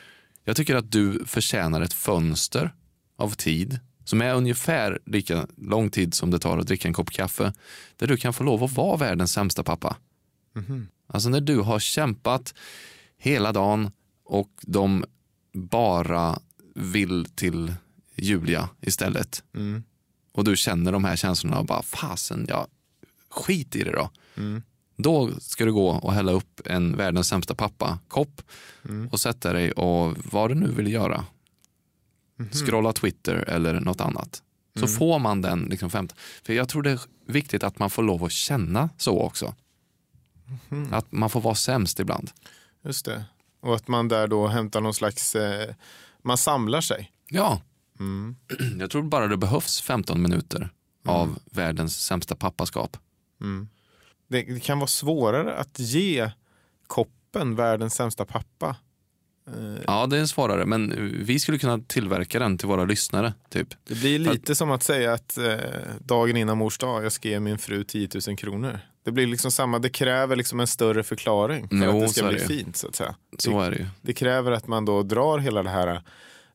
[0.43, 2.73] Jag tycker att du förtjänar ett fönster
[3.17, 7.09] av tid som är ungefär lika lång tid som det tar att dricka en kopp
[7.09, 7.53] kaffe,
[7.95, 9.97] där du kan få lov att vara världens sämsta pappa.
[10.55, 10.87] Mhm.
[11.07, 12.53] Alltså när du har kämpat
[13.17, 13.91] hela dagen
[14.23, 15.05] och de
[15.53, 16.39] bara
[16.75, 17.73] vill till
[18.15, 19.43] Julia istället.
[19.55, 19.83] Mm.
[20.31, 22.67] Och du känner de här känslorna och bara fasen, ja,
[23.29, 24.11] skit i det då.
[24.37, 24.63] Mm.
[25.01, 28.41] Då ska du gå och hälla upp en världens sämsta pappa-kopp
[28.89, 29.07] Mm.
[29.07, 31.25] och sätta dig och vad du nu vill göra.
[32.35, 32.49] Mhm.
[32.51, 34.43] Scrolla Twitter eller något annat.
[34.73, 34.89] Så Mm.
[34.97, 36.15] får man den liksom femte.
[36.43, 39.55] För jag tror det är viktigt att man får lov att känna så också.
[40.69, 40.93] Mhm.
[40.93, 42.31] Att man får vara sämst ibland.
[42.83, 43.23] Just det.
[43.61, 45.75] Och att man där då hämtar någon slags, eh,
[46.21, 47.11] man samlar sig.
[47.29, 47.61] Ja,
[47.99, 48.35] Mm.
[48.79, 50.69] jag tror bara det behövs 15 minuter
[51.05, 52.97] av världens sämsta pappaskap.
[54.29, 56.31] Det, det kan vara svårare att ge
[56.87, 58.75] koppen världens sämsta pappa.
[59.47, 63.33] Eh, Ja, det är svårare, men vi skulle kunna tillverka den till våra lyssnare.
[63.49, 63.67] Typ.
[63.87, 65.53] Det blir lite som att säga att eh,
[65.99, 68.79] dagen innan mors dag, jag ska ge min fru 10 000 kronor.
[69.03, 72.27] Det blir liksom samma, det kräver liksom en större förklaring för Jo, att det ska
[72.27, 72.75] bli det fint.
[72.77, 73.15] så att säga.
[73.37, 73.85] Så är det ju.
[74.01, 76.01] Det kräver att man då drar hela det här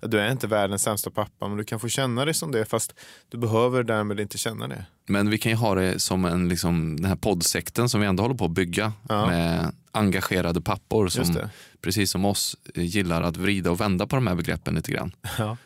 [0.05, 2.95] Du är inte världens sämsta pappa, men du kan få känna dig som det fast
[3.29, 4.85] du behöver därmed inte känna det.
[5.07, 8.23] Men vi kan ju ha det som en, liksom, den här poddsekten som vi ändå
[8.23, 9.27] håller på att bygga Ja.
[9.27, 11.37] med engagerade pappor som
[11.81, 15.13] precis som oss eh, gillar att vrida och vända på de här begreppen lite grann.
[15.39, 15.57] Ja.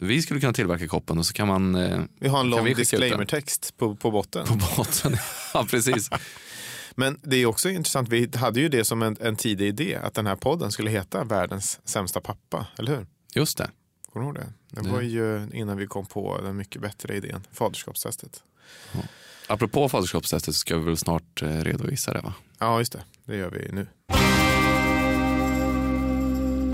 [0.00, 3.74] Vi skulle kunna tillverka koppen och så kan man eh, Vi har en lång disclaimer-text
[3.76, 4.46] på, på botten.
[4.46, 5.16] på båten.
[5.54, 6.10] ja, precis.
[6.94, 10.14] Men det är också intressant, vi hade ju det som en, en tidig idé, att
[10.14, 13.06] den här podden skulle heta Världens sämsta pappa, eller hur?
[13.34, 13.70] Just det.
[14.12, 14.52] Kommer du ihåg det?
[14.70, 18.42] Det Det- var ju innan vi kom på den mycket bättre idén, faderskapstestet.
[19.46, 22.34] Apropå faderskapstestet så ska vi väl snart eh, redovisa det va?
[22.58, 23.02] Ja, just det.
[23.24, 23.86] Det gör vi nu.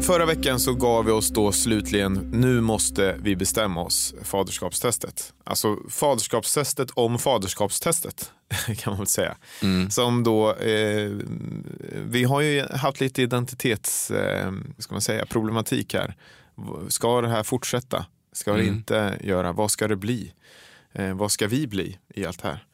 [0.02, 5.32] Förra veckan så gav vi oss då slutligen, nu måste vi bestämma oss, faderskapstestet.
[5.44, 8.32] Alltså faderskapstestet om faderskapstestet
[8.78, 9.36] kan man väl säga.
[9.62, 9.90] Mm.
[9.90, 11.10] Som då, eh,
[12.06, 16.14] vi har ju haft lite identitets, eh, ska man säga, problematik här.
[16.88, 18.06] Ska det här fortsätta?
[18.32, 18.74] Ska det Mm.
[18.74, 19.52] inte göra?
[19.52, 20.32] Vad ska det bli?
[20.92, 22.64] Eh, vad ska vi bli i allt här?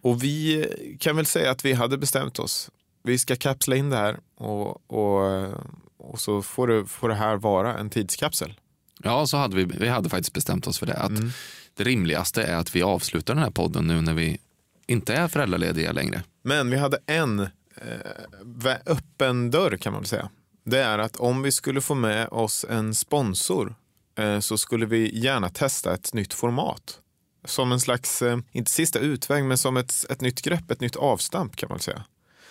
[0.00, 0.66] Och vi
[1.00, 2.70] kan väl säga att vi hade bestämt oss.
[3.02, 5.50] Vi ska kapsla in det här och, och,
[5.96, 8.54] och så får det, får det här vara en tidskapsel.
[9.02, 10.94] Ja, så hade vi, vi hade faktiskt bestämt oss för det.
[10.96, 11.30] Att Mm.
[11.74, 14.38] Det rimligaste är att vi avslutar den här podden nu när vi
[14.86, 16.22] inte är föräldralediga längre.
[16.42, 20.30] Men vi hade en eh, öppen dörr kan man väl säga.
[20.64, 23.74] Det är att om vi skulle få med oss en sponsor
[24.18, 26.98] eh, så skulle vi gärna testa ett nytt format.
[27.44, 30.96] Som en slags, eh, inte sista utväg, men som ett, ett nytt grepp, ett nytt
[30.96, 32.04] avstamp kan man säga.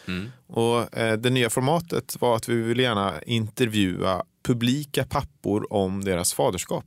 [0.08, 0.32] Mm.
[0.48, 6.34] Och eh, Det nya formatet var att vi vill gärna intervjua publika pappor om deras
[6.34, 6.86] faderskap.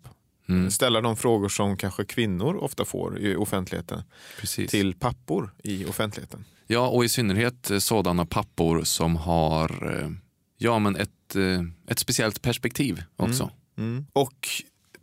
[0.48, 0.70] Mm.
[0.70, 4.02] Ställa de frågor som kanske kvinnor ofta får i offentligheten
[4.40, 4.70] Precis.
[4.70, 6.44] till pappor i offentligheten.
[6.66, 9.70] Ja, och i synnerhet sådana pappor som har
[10.56, 13.50] ja, men ett, eh, ett speciellt perspektiv också.
[13.78, 14.06] Mm.
[14.12, 14.48] Och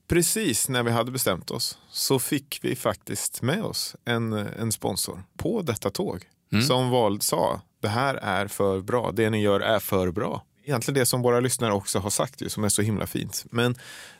[0.08, 5.24] precis när vi hade bestämt oss så fick vi faktiskt med oss en, en sponsor
[5.38, 6.24] på detta tåg.
[6.52, 6.64] Mm.
[6.64, 10.46] Som vald sa, det här är för bra, det ni gör är för bra.
[10.64, 13.46] Egentligen det som våra lyssnare också har sagt ju, som är så himla fint.
[13.52, 13.76] Men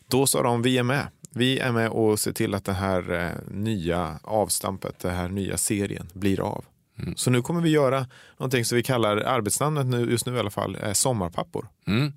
[0.08, 1.08] då sa de, vi är med.
[1.30, 5.58] Vi är med och ser till att det här eh, nya avstampet, den här nya
[5.58, 6.66] serien blir av.
[7.02, 7.16] Mm.
[7.18, 10.50] Så nu kommer vi göra någonting som vi kallar, arbetsnamnet nu, just nu i alla
[10.50, 11.68] fall, är Sommarpappor.
[11.88, 12.14] Mm.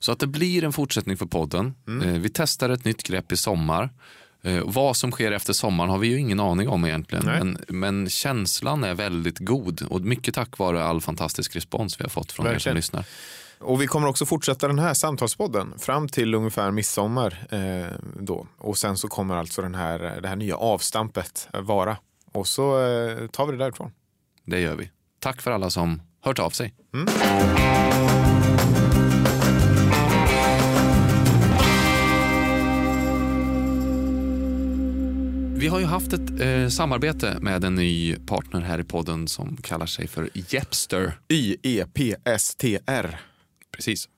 [0.00, 1.74] Så att det blir en fortsättning för podden.
[1.86, 2.08] Mm.
[2.08, 3.90] Eh, vi testar ett nytt grepp i sommar.
[4.42, 7.24] Eh, vad som sker efter sommaren har vi ju ingen aning om egentligen.
[7.24, 12.10] Men, men känslan är väldigt god och mycket tack vare all fantastisk respons vi har
[12.10, 12.76] fått från er som Verkligen.
[12.76, 13.04] lyssnar.
[13.58, 17.46] Och vi kommer också fortsätta den här samtalspodden fram till ungefär midsommar.
[17.50, 18.46] Eh, då.
[18.58, 21.96] Och sen så kommer alltså den här, det här nya avstampet eh, vara.
[22.32, 23.90] Och så eh, tar vi det därifrån.
[24.44, 24.90] Det gör vi.
[25.18, 26.74] Tack för alla som hört av sig.
[35.62, 39.56] Vi har ju haft ett eh, samarbete med en ny partner här i podden som
[39.56, 41.18] kallar sig för Jepster.
[41.28, 43.20] Y-E-P-S-T-R.
[43.76, 44.08] Precis.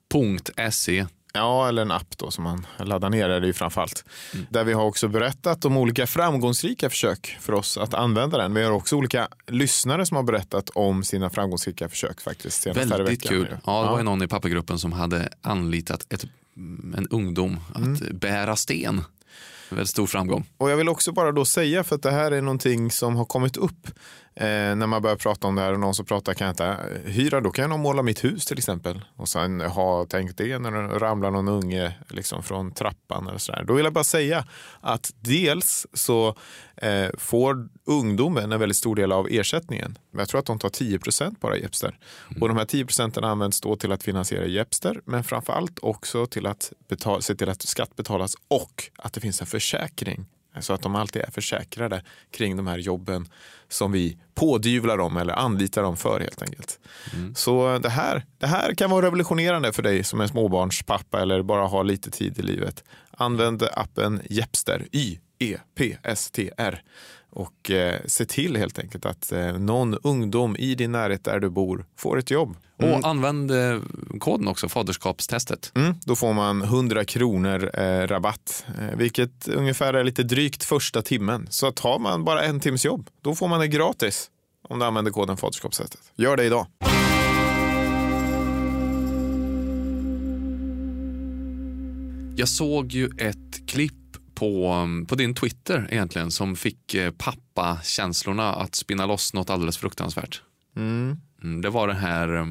[0.70, 1.06] .se.
[1.36, 4.04] Ja, eller en app då som man laddar ner är det ju framförallt.
[4.50, 8.54] Där vi har också berättat om olika framgångsrika försök för oss att använda den.
[8.54, 12.62] Vi har också olika lyssnare som har berättat om sina framgångsrika försök faktiskt.
[12.62, 13.28] senast Väldigt veckan.
[13.28, 13.56] kul.
[13.66, 16.24] Ja, det var någon i pappagruppen som hade anlitat ett,
[16.96, 19.04] en ungdom att bära sten.
[19.70, 20.46] En väldigt stor framgång.
[20.56, 23.24] Och jag vill också bara då säga, för att det här är någonting som har
[23.24, 23.90] kommit upp
[24.36, 26.76] eh, när man börjar prata om det här och någon som pratar kan jag inte
[27.04, 29.04] hyra, då kan jag måla mitt hus till exempel.
[29.16, 33.64] Och sen ha tänkt det när det ramlar någon unge liksom från trappan eller sådär.
[33.66, 34.44] Då vill jag bara säga
[34.80, 36.36] att dels så
[36.76, 39.98] eh, får ungdomen en väldigt stor del av ersättningen.
[40.10, 41.98] Men jag tror att de tar 10% bara i Jepster.
[42.40, 46.26] Och de här 10 procenten används då till att finansiera Jepster, men framför allt också
[46.26, 50.26] till att betala, se till att skatt betalas och att det finns en försäkring.
[50.60, 53.28] Så att de alltid är försäkrade kring de här jobben
[53.74, 56.78] som vi pådyvlar dem eller anlitar dem för helt enkelt.
[57.34, 61.66] Så det här, det här kan vara revolutionerande för dig som är småbarnspappa eller bara
[61.66, 62.84] har lite tid i livet.
[63.10, 66.82] Använd appen Jepster, Y-E-P-S-T-R
[67.34, 71.50] och eh, se till helt enkelt att eh, någon ungdom i din närhet där du
[71.50, 72.56] bor får ett jobb.
[72.76, 73.80] Och använd eh,
[74.20, 75.72] koden också, faderskapstestet.
[75.74, 81.02] Mm, då får man 100 kronor eh, rabatt, eh, vilket ungefär är lite drygt första
[81.02, 81.46] timmen.
[81.50, 84.30] Så tar man bara en timmes jobb, då får man det gratis
[84.68, 86.00] om du använder koden faderskapstestet.
[86.16, 86.66] Gör det idag.
[92.36, 94.03] Jag såg ju ett klipp
[94.34, 100.42] på, på din Twitter egentligen som fick eh, pappakänslorna att spinna loss något alldeles fruktansvärt.
[100.76, 101.16] Mm.
[101.42, 102.44] Mm, Det var den här eh,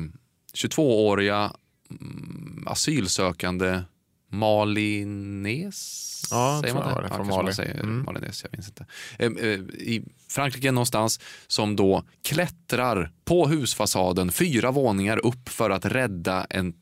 [0.56, 1.54] 22-åriga
[1.90, 3.82] mm, asylsökande
[4.30, 6.10] Malines?
[6.32, 6.90] Ja, säger man det?
[7.02, 7.54] det, från kanske man Mali.
[7.54, 8.04] säger Mm.
[8.06, 8.86] Malines, jag minns inte.
[9.20, 15.86] Eh, eh, I Frankrike någonstans som då klättrar på husfasaden fyra våningar upp för att
[15.86, 16.74] rädda en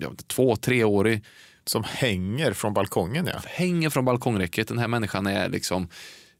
[0.00, 1.24] ja, två, treårig
[1.68, 3.40] Som hänger från balkongen ja.
[3.46, 4.68] hänger från balkongräcket.
[4.68, 5.88] Den här människan är liksom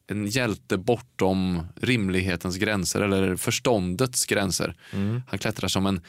[0.07, 4.77] en hjälte bortom rimlighetens gränser eller förståndets gränser.
[5.29, 6.01] Han klättrar som en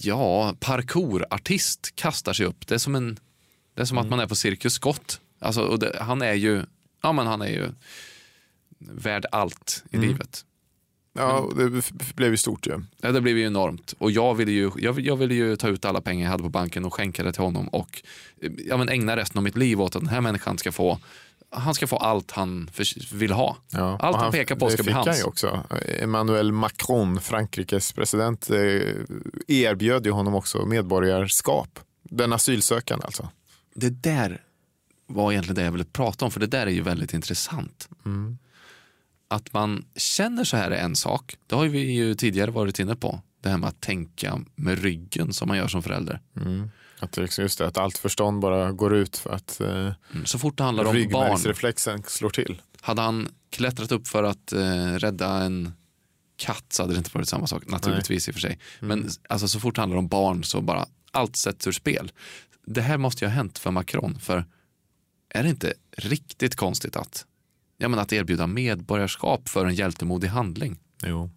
[0.00, 2.66] ja, parkourartist, kastar sig upp.
[2.66, 3.18] Det är som, en,
[3.74, 5.20] det är som att man är på Cirkus Scott.
[5.38, 6.62] Alltså, det, han är ju
[7.02, 7.68] ja, men han är ju
[8.78, 10.44] värd allt i livet.
[11.12, 12.80] Ja, det f- blev ju stort ju.
[13.00, 13.94] Ja, det blev ju enormt.
[13.98, 16.48] Och jag ville ju, jag, jag ville ju ta ut alla pengar jag hade på
[16.48, 18.02] banken och skänka det till honom och
[18.42, 20.98] eh, ja, men ägna resten av mitt liv åt att den här människan ska få
[21.54, 22.70] han ska få allt han
[23.12, 23.56] vill ha.
[23.72, 25.20] Ja, allt och han, pekar på det ska bli fick han hans.
[25.20, 25.64] ju också.
[26.00, 28.58] Emmanuel Macron, Frankrikes president, eh,
[29.48, 31.78] erbjöd ju honom också medborgarskap.
[32.02, 33.28] Den asylsökande alltså.
[33.74, 34.40] Det där
[35.06, 37.88] var egentligen det jag ville prata om, för det där är ju väldigt intressant.
[38.04, 38.38] Mm.
[39.32, 41.36] Att man känner så här är en sak.
[41.46, 43.20] Det har vi ju tidigare varit inne på.
[43.42, 46.20] Det här med att tänka med ryggen som man gör som förälder.
[46.98, 50.26] Att, det liksom just det, att allt förstånd bara går ut för att eh, Mm.
[50.26, 51.30] Så fort det handlar om barn.
[52.10, 52.62] slår till.
[52.80, 55.72] Hade han klättrat upp för att eh, rädda en
[56.36, 57.66] katt så hade det inte varit samma sak.
[57.66, 58.58] Naturligtvis i och för sig.
[58.80, 62.12] Men alltså, så fort det handlar om barn så bara allt sätts ur spel.
[62.66, 64.18] Det här måste ju ha hänt för Macron.
[64.20, 64.44] För
[65.34, 67.26] är det inte riktigt konstigt att,
[67.82, 70.78] ja, men att erbjuda medborgarskap för en hjältemodig handling?
[71.06, 71.30] Jo.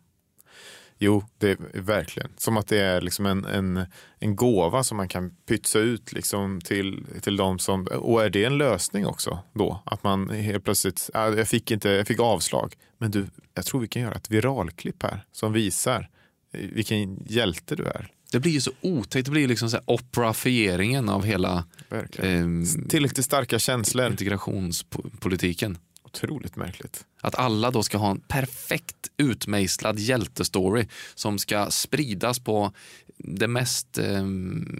[0.97, 2.31] Jo, det är verkligen.
[2.37, 3.85] Som att det är liksom en, en,
[4.19, 7.87] en gåva som man kan pytsa ut liksom till, till de som...
[7.87, 9.81] Och är det en lösning också då?
[9.85, 11.09] Att man helt plötsligt...
[11.13, 12.73] "Ah, Jag fick, inte, jag fick avslag.
[12.97, 16.09] Men du, jag tror vi kan göra ett viralklipp här som visar
[16.53, 18.11] eh, vilken hjälte du är.
[18.31, 19.25] Det blir ju så otäckt.
[19.25, 22.45] Det blir liksom så här operafieringen av hela eh,
[22.89, 24.07] Tillräckligt starka känslor.
[24.07, 25.77] integrationspolitiken.
[26.23, 27.05] Otroligt märkligt.
[27.21, 32.71] Att alla då ska ha en perfekt utmejslad hjältestory som ska spridas på
[33.17, 34.25] det mest eh,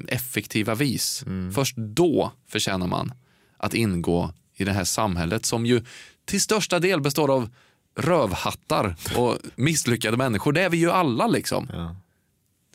[0.08, 1.26] effektiva vis.
[1.56, 3.13] Först då förtjänar man
[3.58, 5.82] att ingå i det här samhället som ju
[6.26, 7.50] till största del består av
[7.95, 10.54] rövhattar och misslyckade människor.
[10.54, 11.69] Det är vi ju alla liksom.
[11.74, 11.95] Ja.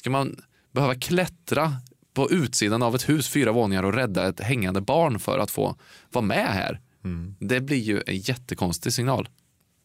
[0.01, 0.43] Ska man
[0.73, 1.73] behöva klättra
[2.15, 5.77] på utsidan av ett hus fyra våningar och rädda ett hängande barn för att få
[6.11, 6.81] vara med här?
[7.39, 9.29] Det blir ju en jättekonstig signal.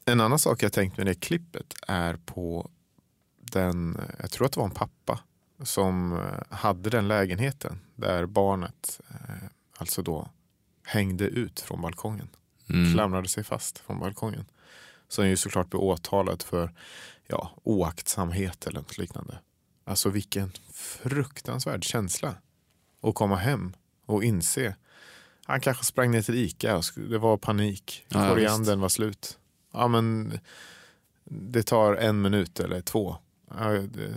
[0.06, 2.70] En annan sak jag tänkt med det klippet är på
[3.52, 5.20] den, jag tror att det var en pappa
[5.64, 9.48] som eh, hade den lägenheten där barnet eh,
[9.78, 10.30] alltså då
[10.84, 12.30] hängde ut från balkongen.
[12.94, 14.46] Klamrade sig fast från balkongen.
[15.08, 16.74] Som ju såklart blev åtalad för
[17.28, 19.40] ja, oaktsamhet eller något liknande.
[19.84, 22.36] Alltså vilken fruktansvärd känsla.
[23.02, 23.74] Att komma hem
[24.06, 24.76] och inse.
[25.48, 28.06] Han kanske sprang ner till Ica det var panik.
[28.08, 29.38] Ja, Koriandern var slut.
[29.74, 30.40] Ja, men
[31.24, 33.18] det tar en minut eller två.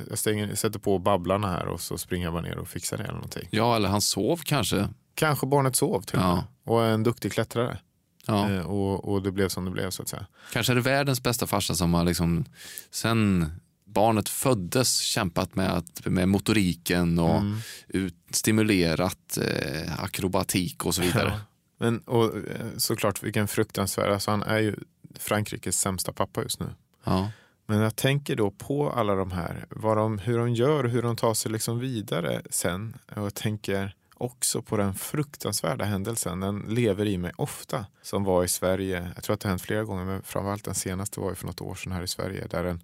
[0.09, 3.13] Jag stänger, sätter på babblarna här och så springer jag bara ner och fixar eller
[3.13, 3.49] någonting.
[3.51, 4.89] Ja, eller han sov kanske.
[5.15, 6.25] Kanske barnet sov till och.
[6.25, 6.45] Ja.
[6.65, 7.79] Och en duktig klättrare.
[8.27, 8.51] Ja.
[8.51, 10.27] Eh, och, och det blev som det blev så att säga.
[10.53, 12.45] Kanske är det världens bästa farsa som har liksom,
[12.91, 13.53] sen
[13.99, 17.59] barnet föddes kämpat med, att, med motoriken och Mm.
[17.89, 21.41] ut, stimulerat eh, akrobatik och så vidare.
[21.79, 24.77] Men, och, eh, såklart vilken fruktansvärd, alltså han är ju
[25.19, 26.67] Frankrikes sämsta pappa just nu.
[27.05, 27.31] Ja.
[27.67, 31.03] Men jag tänker då på alla de här, vad de, hur de gör och hur
[31.03, 32.97] de tar sig liksom vidare sen.
[33.17, 38.45] Och jag tänker också på den fruktansvärda händelsen, den lever i mig ofta, som var
[38.45, 39.13] i Sverige.
[39.15, 41.47] Jag tror att det har hänt flera gånger, men framförallt den senaste var ju för
[41.47, 42.83] något år sedan här i Sverige, där en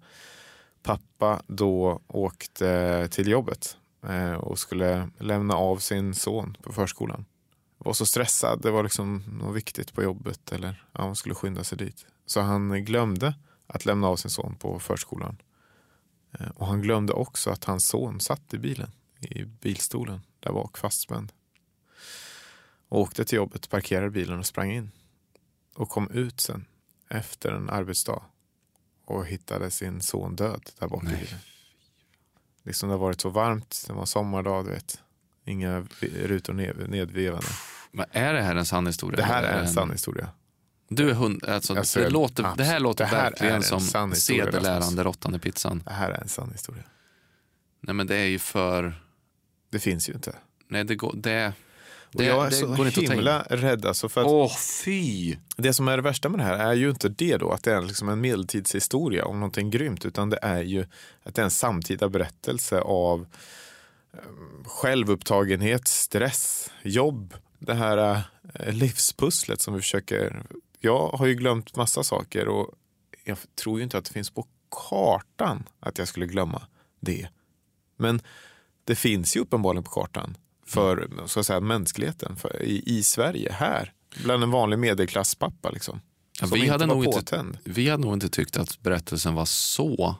[0.85, 7.25] pappa då åkte till jobbet eh, och skulle lämna av sin son på förskolan.
[7.77, 11.63] Var så stressad, det var liksom något viktigt på jobbet eller ja, han skulle skynda
[11.63, 12.05] sig dit.
[12.25, 13.35] Så han glömde
[13.67, 15.41] att lämna av sin son på förskolan.
[16.31, 20.77] Eh, och han glömde också att hans son satt i bilen, i bilstolen där bak
[20.77, 21.31] fastspänd.
[22.89, 24.91] Och åkte till jobbet, parkerade bilen och sprang in.
[25.75, 26.65] Och kom ut sen
[27.09, 28.23] efter en arbetsdag
[29.05, 31.35] och hittade sin son död där i Nej.
[32.63, 35.01] Liksom det har varit så varmt, det var sommardag, du vet.
[35.45, 37.47] Inga rutor ned, nedvevande.
[37.91, 39.17] Men är det här en sann historia?
[39.17, 40.29] Det här är en sann historia.
[40.89, 43.63] Du är hund, alltså, Alltså, det, låter, det här låter Det här är verkligen en
[43.63, 45.83] som sedelärande råttan i pizzan.
[45.85, 46.83] Det här är en sann historia.
[47.81, 49.01] Nej men det är ju för,
[49.69, 50.35] Det finns ju inte.
[50.67, 51.53] nej det går, det,
[52.13, 53.85] Och det, jag är så himla rädd.
[53.85, 55.35] Alltså för att Åh fy!
[55.57, 57.73] Det som är det värsta med det här är ju inte det då att det
[57.73, 60.85] är liksom en medeltidshistoria om någonting grymt utan det är ju
[61.23, 63.27] att det är en samtida berättelse av
[64.65, 67.33] självupptagenhet, stress, jobb.
[67.59, 68.21] Det här
[68.53, 70.43] eh, livspusslet som vi försöker...
[70.79, 72.71] Jag har ju glömt massa saker och
[73.23, 74.47] jag tror ju inte att det finns på
[74.89, 76.61] kartan att jag skulle glömma
[76.99, 77.27] det.
[77.97, 78.21] Men
[78.83, 80.37] det finns ju uppenbarligen på kartan
[80.75, 83.93] för så att säga, mänskligheten för, i, i Sverige, här.
[84.23, 85.69] Bland en vanlig medelklasspappa.
[85.69, 86.01] Liksom,
[86.41, 90.15] Ja, vi, hade nog inte, vi hade nog inte tyckt att berättelsen var så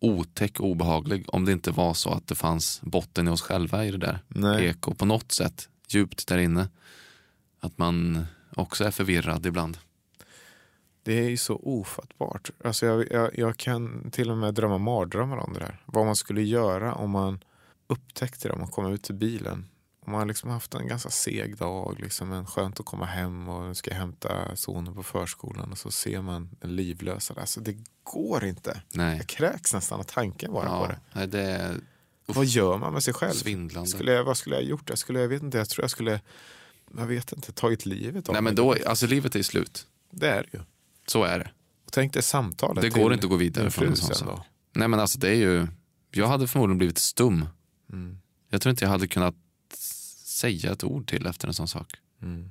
[0.00, 3.84] otäck och obehaglig om det inte var så att det fanns botten i oss själva
[3.84, 4.66] i det där Nej.
[4.66, 6.68] eko på något sätt djupt där inne.
[7.60, 8.26] Att man
[8.56, 9.78] också är förvirrad ibland.
[11.02, 12.50] Det är ju så ofattbart.
[12.64, 15.82] Alltså jag, jag, jag kan till och med drömma mardrömmar om det där.
[15.86, 17.44] Vad man skulle göra om man
[17.90, 19.66] upptäckte det, om man kom ut till bilen.
[20.06, 23.76] Om man liksom haft en ganska seg dag, liksom, men skönt att komma hem och
[23.76, 27.34] ska hämta sonen på förskolan och så ser man den livlösa.
[27.34, 27.40] där.
[27.40, 28.82] Alltså det går inte.
[28.94, 29.16] Nej.
[29.16, 30.98] Jag kräks nästan av tanken bara på Ja, det.
[31.12, 31.76] nej, det är
[32.26, 33.32] Vad gör man med sig själv?
[33.32, 33.90] svindlande.
[33.90, 34.88] Skulle jag, vad skulle jag ha gjort?
[34.88, 36.20] Jag, skulle, jag vet inte, jag tror jag skulle,
[36.98, 39.86] jag vet inte, tagit livet av Nej, men då, alltså livet är slut.
[40.10, 40.64] Det är det ju.
[41.06, 41.50] Så är det.
[41.86, 44.40] Och tänk dig samtalet Det går inte att gå vidare från en sån sak.
[44.72, 45.66] Nej men alltså det är ju,
[46.10, 47.46] jag hade förmodligen blivit stum.
[47.92, 48.18] Mm.
[48.48, 49.34] Jag tror inte jag hade kunnat
[50.24, 51.94] säga ett ord till efter en sån sak.
[52.22, 52.50] Mm.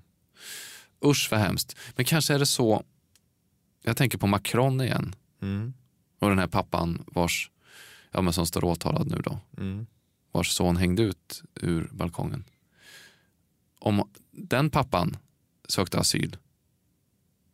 [1.06, 1.78] Usch vad hemskt.
[1.96, 2.84] Men kanske är det så,
[3.84, 5.16] jag tänker på Macron igen.
[5.42, 5.74] Mm.
[6.20, 7.52] Och den här pappan vars,
[8.12, 9.40] ja men som står åtalad nu då.
[9.58, 9.88] Mm.
[10.32, 12.44] Vars son hängde ut ur balkongen.
[13.80, 15.18] Om den pappan
[15.68, 16.38] sökte asyl,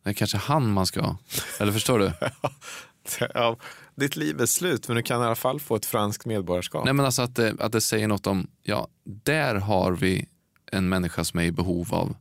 [0.02, 1.16] det är kanske han man ska,
[1.60, 2.12] eller förstår du?
[3.34, 3.56] Ja,
[3.96, 6.84] ditt liv är slut men du kan i alla fall få ett franskt medborgarskap.
[6.84, 10.28] Nej men alltså att det, att det säger något om, ja där har vi
[10.72, 12.16] en människa som är i behov av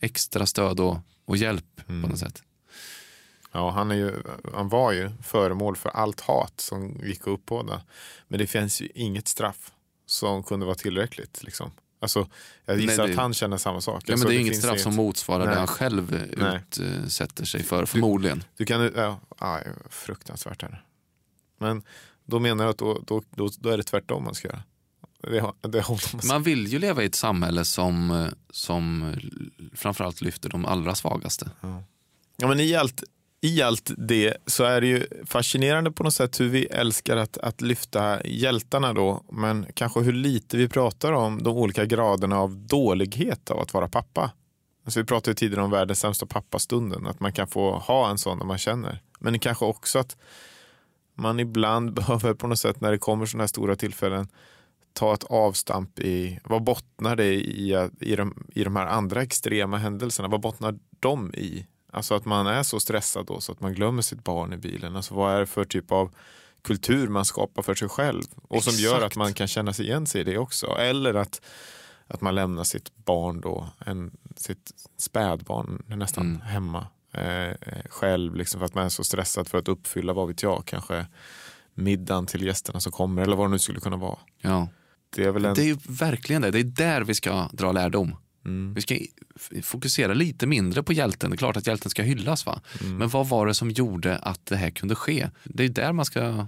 [0.00, 2.42] extra stöd och, och hjälp på något sätt.
[3.52, 4.22] Ja, han, är ju,
[4.54, 7.82] han var ju föremål för allt hat som gick att uppbåda.
[8.28, 9.72] Men det finns ju inget straff
[10.06, 11.42] som kunde vara tillräckligt.
[11.42, 11.70] Liksom.
[12.00, 12.28] Alltså,
[12.64, 14.02] jag gissar Nej, det- att han känner samma sak.
[14.06, 15.58] Ja, men det är det inget straff som motsvarar det Nej.
[15.58, 16.60] han själv Nej.
[16.78, 18.44] utsätter sig för, förmodligen.
[18.56, 20.80] Du kan, ja, ja, fruktansvärt är det.
[21.58, 21.82] Men
[22.26, 24.62] då menar jag att då, då, då, då är det tvärtom man ska göra.
[25.22, 29.14] Det, det man Man vill ju leva i ett samhälle som, eh, som
[29.74, 31.50] framförallt lyfter de allra svagaste.
[32.36, 33.02] Ja, men i, allt,
[33.40, 37.38] i allt det så är det ju fascinerande på något sätt hur vi älskar att,
[37.38, 39.24] att lyfta hjältarna då.
[39.32, 43.88] Men kanske hur lite vi pratar om de olika graderna av dålighet av att vara
[43.88, 44.30] pappa.
[44.84, 47.06] Alltså vi pratade ju tidigare om världens sämsta pappastunden.
[47.06, 49.02] Att man kan få ha en sån när man känner.
[49.20, 50.16] Men kanske också att
[51.14, 54.28] man ibland behöver på något sätt när det kommer sådana här stora tillfällen
[54.92, 59.76] ta ett avstamp i vad bottnar det i, i, de, i de här andra extrema
[59.76, 60.28] händelserna?
[60.28, 61.66] Vad bottnar de i?
[61.92, 64.96] Alltså att man är så stressad då så att man glömmer sitt barn i bilen.
[64.96, 66.14] Alltså vad är det för typ av
[66.62, 68.22] kultur man skapar för sig själv?
[68.48, 69.16] Och som gör att Exakt.
[69.16, 70.66] man kan känna sig igen sig i det också.
[70.66, 71.40] Eller att,
[72.06, 76.40] att man lämnar sitt barn då, en, sitt spädbarn nästan Mm.
[76.40, 77.52] hemma eh,
[77.90, 78.34] själv.
[78.34, 81.06] Liksom för att man är så stressad för att uppfylla, vad vet jag, kanske
[81.74, 84.18] middagen till gästerna som kommer eller vad det nu skulle kunna vara.
[84.40, 84.68] Ja.
[85.16, 85.54] Det är väl en...
[85.54, 86.50] Det är verkligen det.
[86.50, 88.16] Det är där vi ska dra lärdom.
[88.48, 88.74] Mm.
[88.74, 88.96] Vi ska
[89.62, 91.30] fokusera lite mindre på hjälten.
[91.30, 92.46] Det är klart att hjälten ska hyllas.
[92.46, 92.60] va?
[92.80, 92.96] Mm.
[92.96, 95.30] Men vad var det som gjorde att det här kunde ske?
[95.44, 96.46] Det är där man ska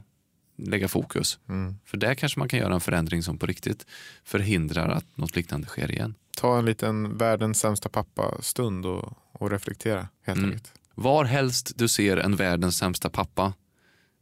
[0.57, 1.39] lägga fokus.
[1.49, 1.77] Mm.
[1.85, 3.87] För där kanske man kan göra en förändring som på riktigt
[4.25, 6.15] förhindrar att något liknande sker igen.
[6.37, 10.51] Ta en liten världens sämsta pappa-stund och, och reflektera helt Mm.
[10.51, 10.73] enkelt.
[10.95, 13.53] Var helst du ser en världens sämsta pappa,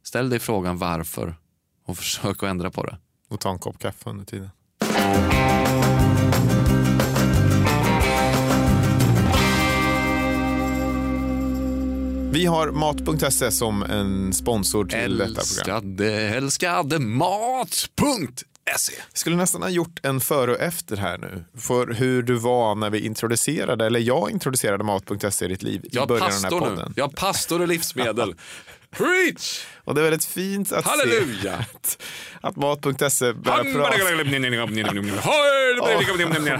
[0.03, 1.35] ställ dig frågan varför
[1.85, 2.97] och försök att ändra på det.
[3.29, 4.49] Och ta en kopp kaffe under tiden.
[12.31, 15.37] Vi har Mat.se som en sponsor till detta program.
[15.37, 18.93] Älskade, älskade mat.se.
[19.13, 21.43] Vi skulle nästan ha gjort en före och efter här nu.
[21.57, 25.89] För hur du var när vi introducerade, eller jag introducerade Mat.se i ditt liv i
[25.91, 26.75] Jag början av den här pastor nu.
[26.75, 26.93] podden.
[26.95, 28.35] Jag pastor och livsmedel.
[28.97, 29.65] Preach!
[29.83, 31.41] Och det är väldigt fint att Halleluja!
[31.41, 31.97] se att,
[32.41, 33.81] att Mat.se börjar prata om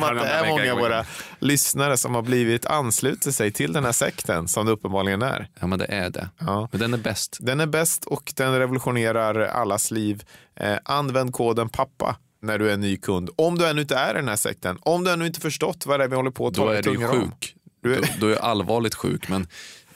[0.04, 1.06] att det är många av våra
[1.40, 5.48] lyssnare som har blivit anslutit sig till den här sekten som det uppenbarligen är.
[5.60, 6.30] Ja men det är det.
[6.40, 6.68] Ja.
[6.72, 7.38] Men den är bäst.
[7.42, 10.24] Den är bäst och den revolutionerar allas liv.
[10.60, 13.30] Eh, använd koden PAPPA när du är ny kund.
[13.36, 14.78] Om du ännu inte är i den här sekten.
[14.82, 16.84] Om du ännu inte förstått vad det är vi håller på att Då tala är
[16.84, 17.22] du ju tungor om.
[17.32, 17.56] sjuk.
[17.84, 19.30] Du är- Då, då är du allvarligt sjuk.
[19.30, 19.48] Men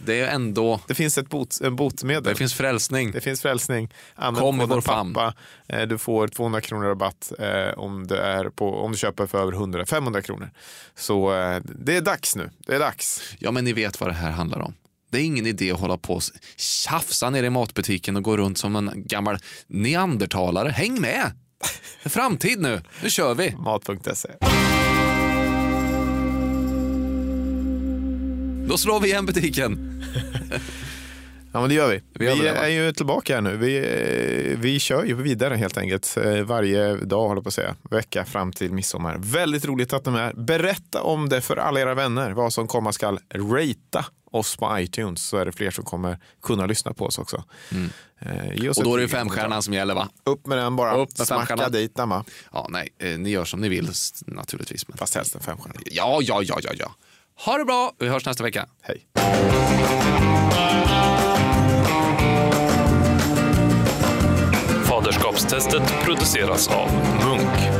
[0.05, 2.23] det är ändå, Det finns ett bot, en botemedel.
[2.23, 3.11] det finns frälsning.
[3.11, 3.93] Det finns frälsning.
[4.15, 5.15] Använd Kom i vår famn.
[5.67, 9.41] Eh, Du får 200 kronor rabatt eh, om, du är på, om du köper för
[9.41, 10.51] över 100, 500 kronor.
[10.95, 12.49] Så eh, det är dags nu.
[12.57, 13.21] Det är dags.
[13.39, 14.73] Ja men ni vet vad det här handlar om.
[15.11, 16.23] Det är ingen idé att hålla på och
[16.57, 19.37] tjafsa ner i matbutiken och gå runt som en gammal
[19.67, 20.69] neandertalare.
[20.69, 21.31] Häng med!
[22.05, 22.81] Framtid nu.
[23.03, 23.55] Nu kör vi.
[23.55, 24.29] Mat.se.
[28.73, 30.03] Då slår vi igen butiken.
[31.55, 32.01] Ja, men det gör vi.
[32.13, 33.57] Vi Vi, är ju tillbaka här nu.
[33.57, 36.17] Vi, eh, vi kör ju vidare helt enkelt.
[36.17, 37.75] eh, Varje dag, håller på att säga.
[37.89, 39.17] Vecka fram till midsommar.
[39.19, 40.33] Väldigt roligt att de är.
[40.33, 42.31] Berätta om det för alla era vänner.
[42.31, 43.19] Vad som komma skall.
[43.33, 47.43] Rata oss på iTunes så är det fler som kommer kunna lyssna på oss också.
[48.19, 50.09] Eh, ge oss Och då är det femstjärnan som gäller va?
[50.23, 50.95] Upp med den bara.
[50.95, 52.09] Upp med Smacka dit den?
[52.53, 53.89] Ja, nej, eh, ni gör som ni vill
[54.27, 54.87] naturligtvis.
[54.87, 54.97] Men...
[54.97, 55.79] Fast helst en femstjärna.
[55.85, 56.95] Ja, ja, ja, ja, ja.
[57.45, 57.91] Ha det bra.
[57.99, 58.65] Vi hörs nästa vecka.
[58.81, 59.05] Hej.
[64.85, 66.89] Faderskapstestet produceras av
[67.25, 67.72] Munk.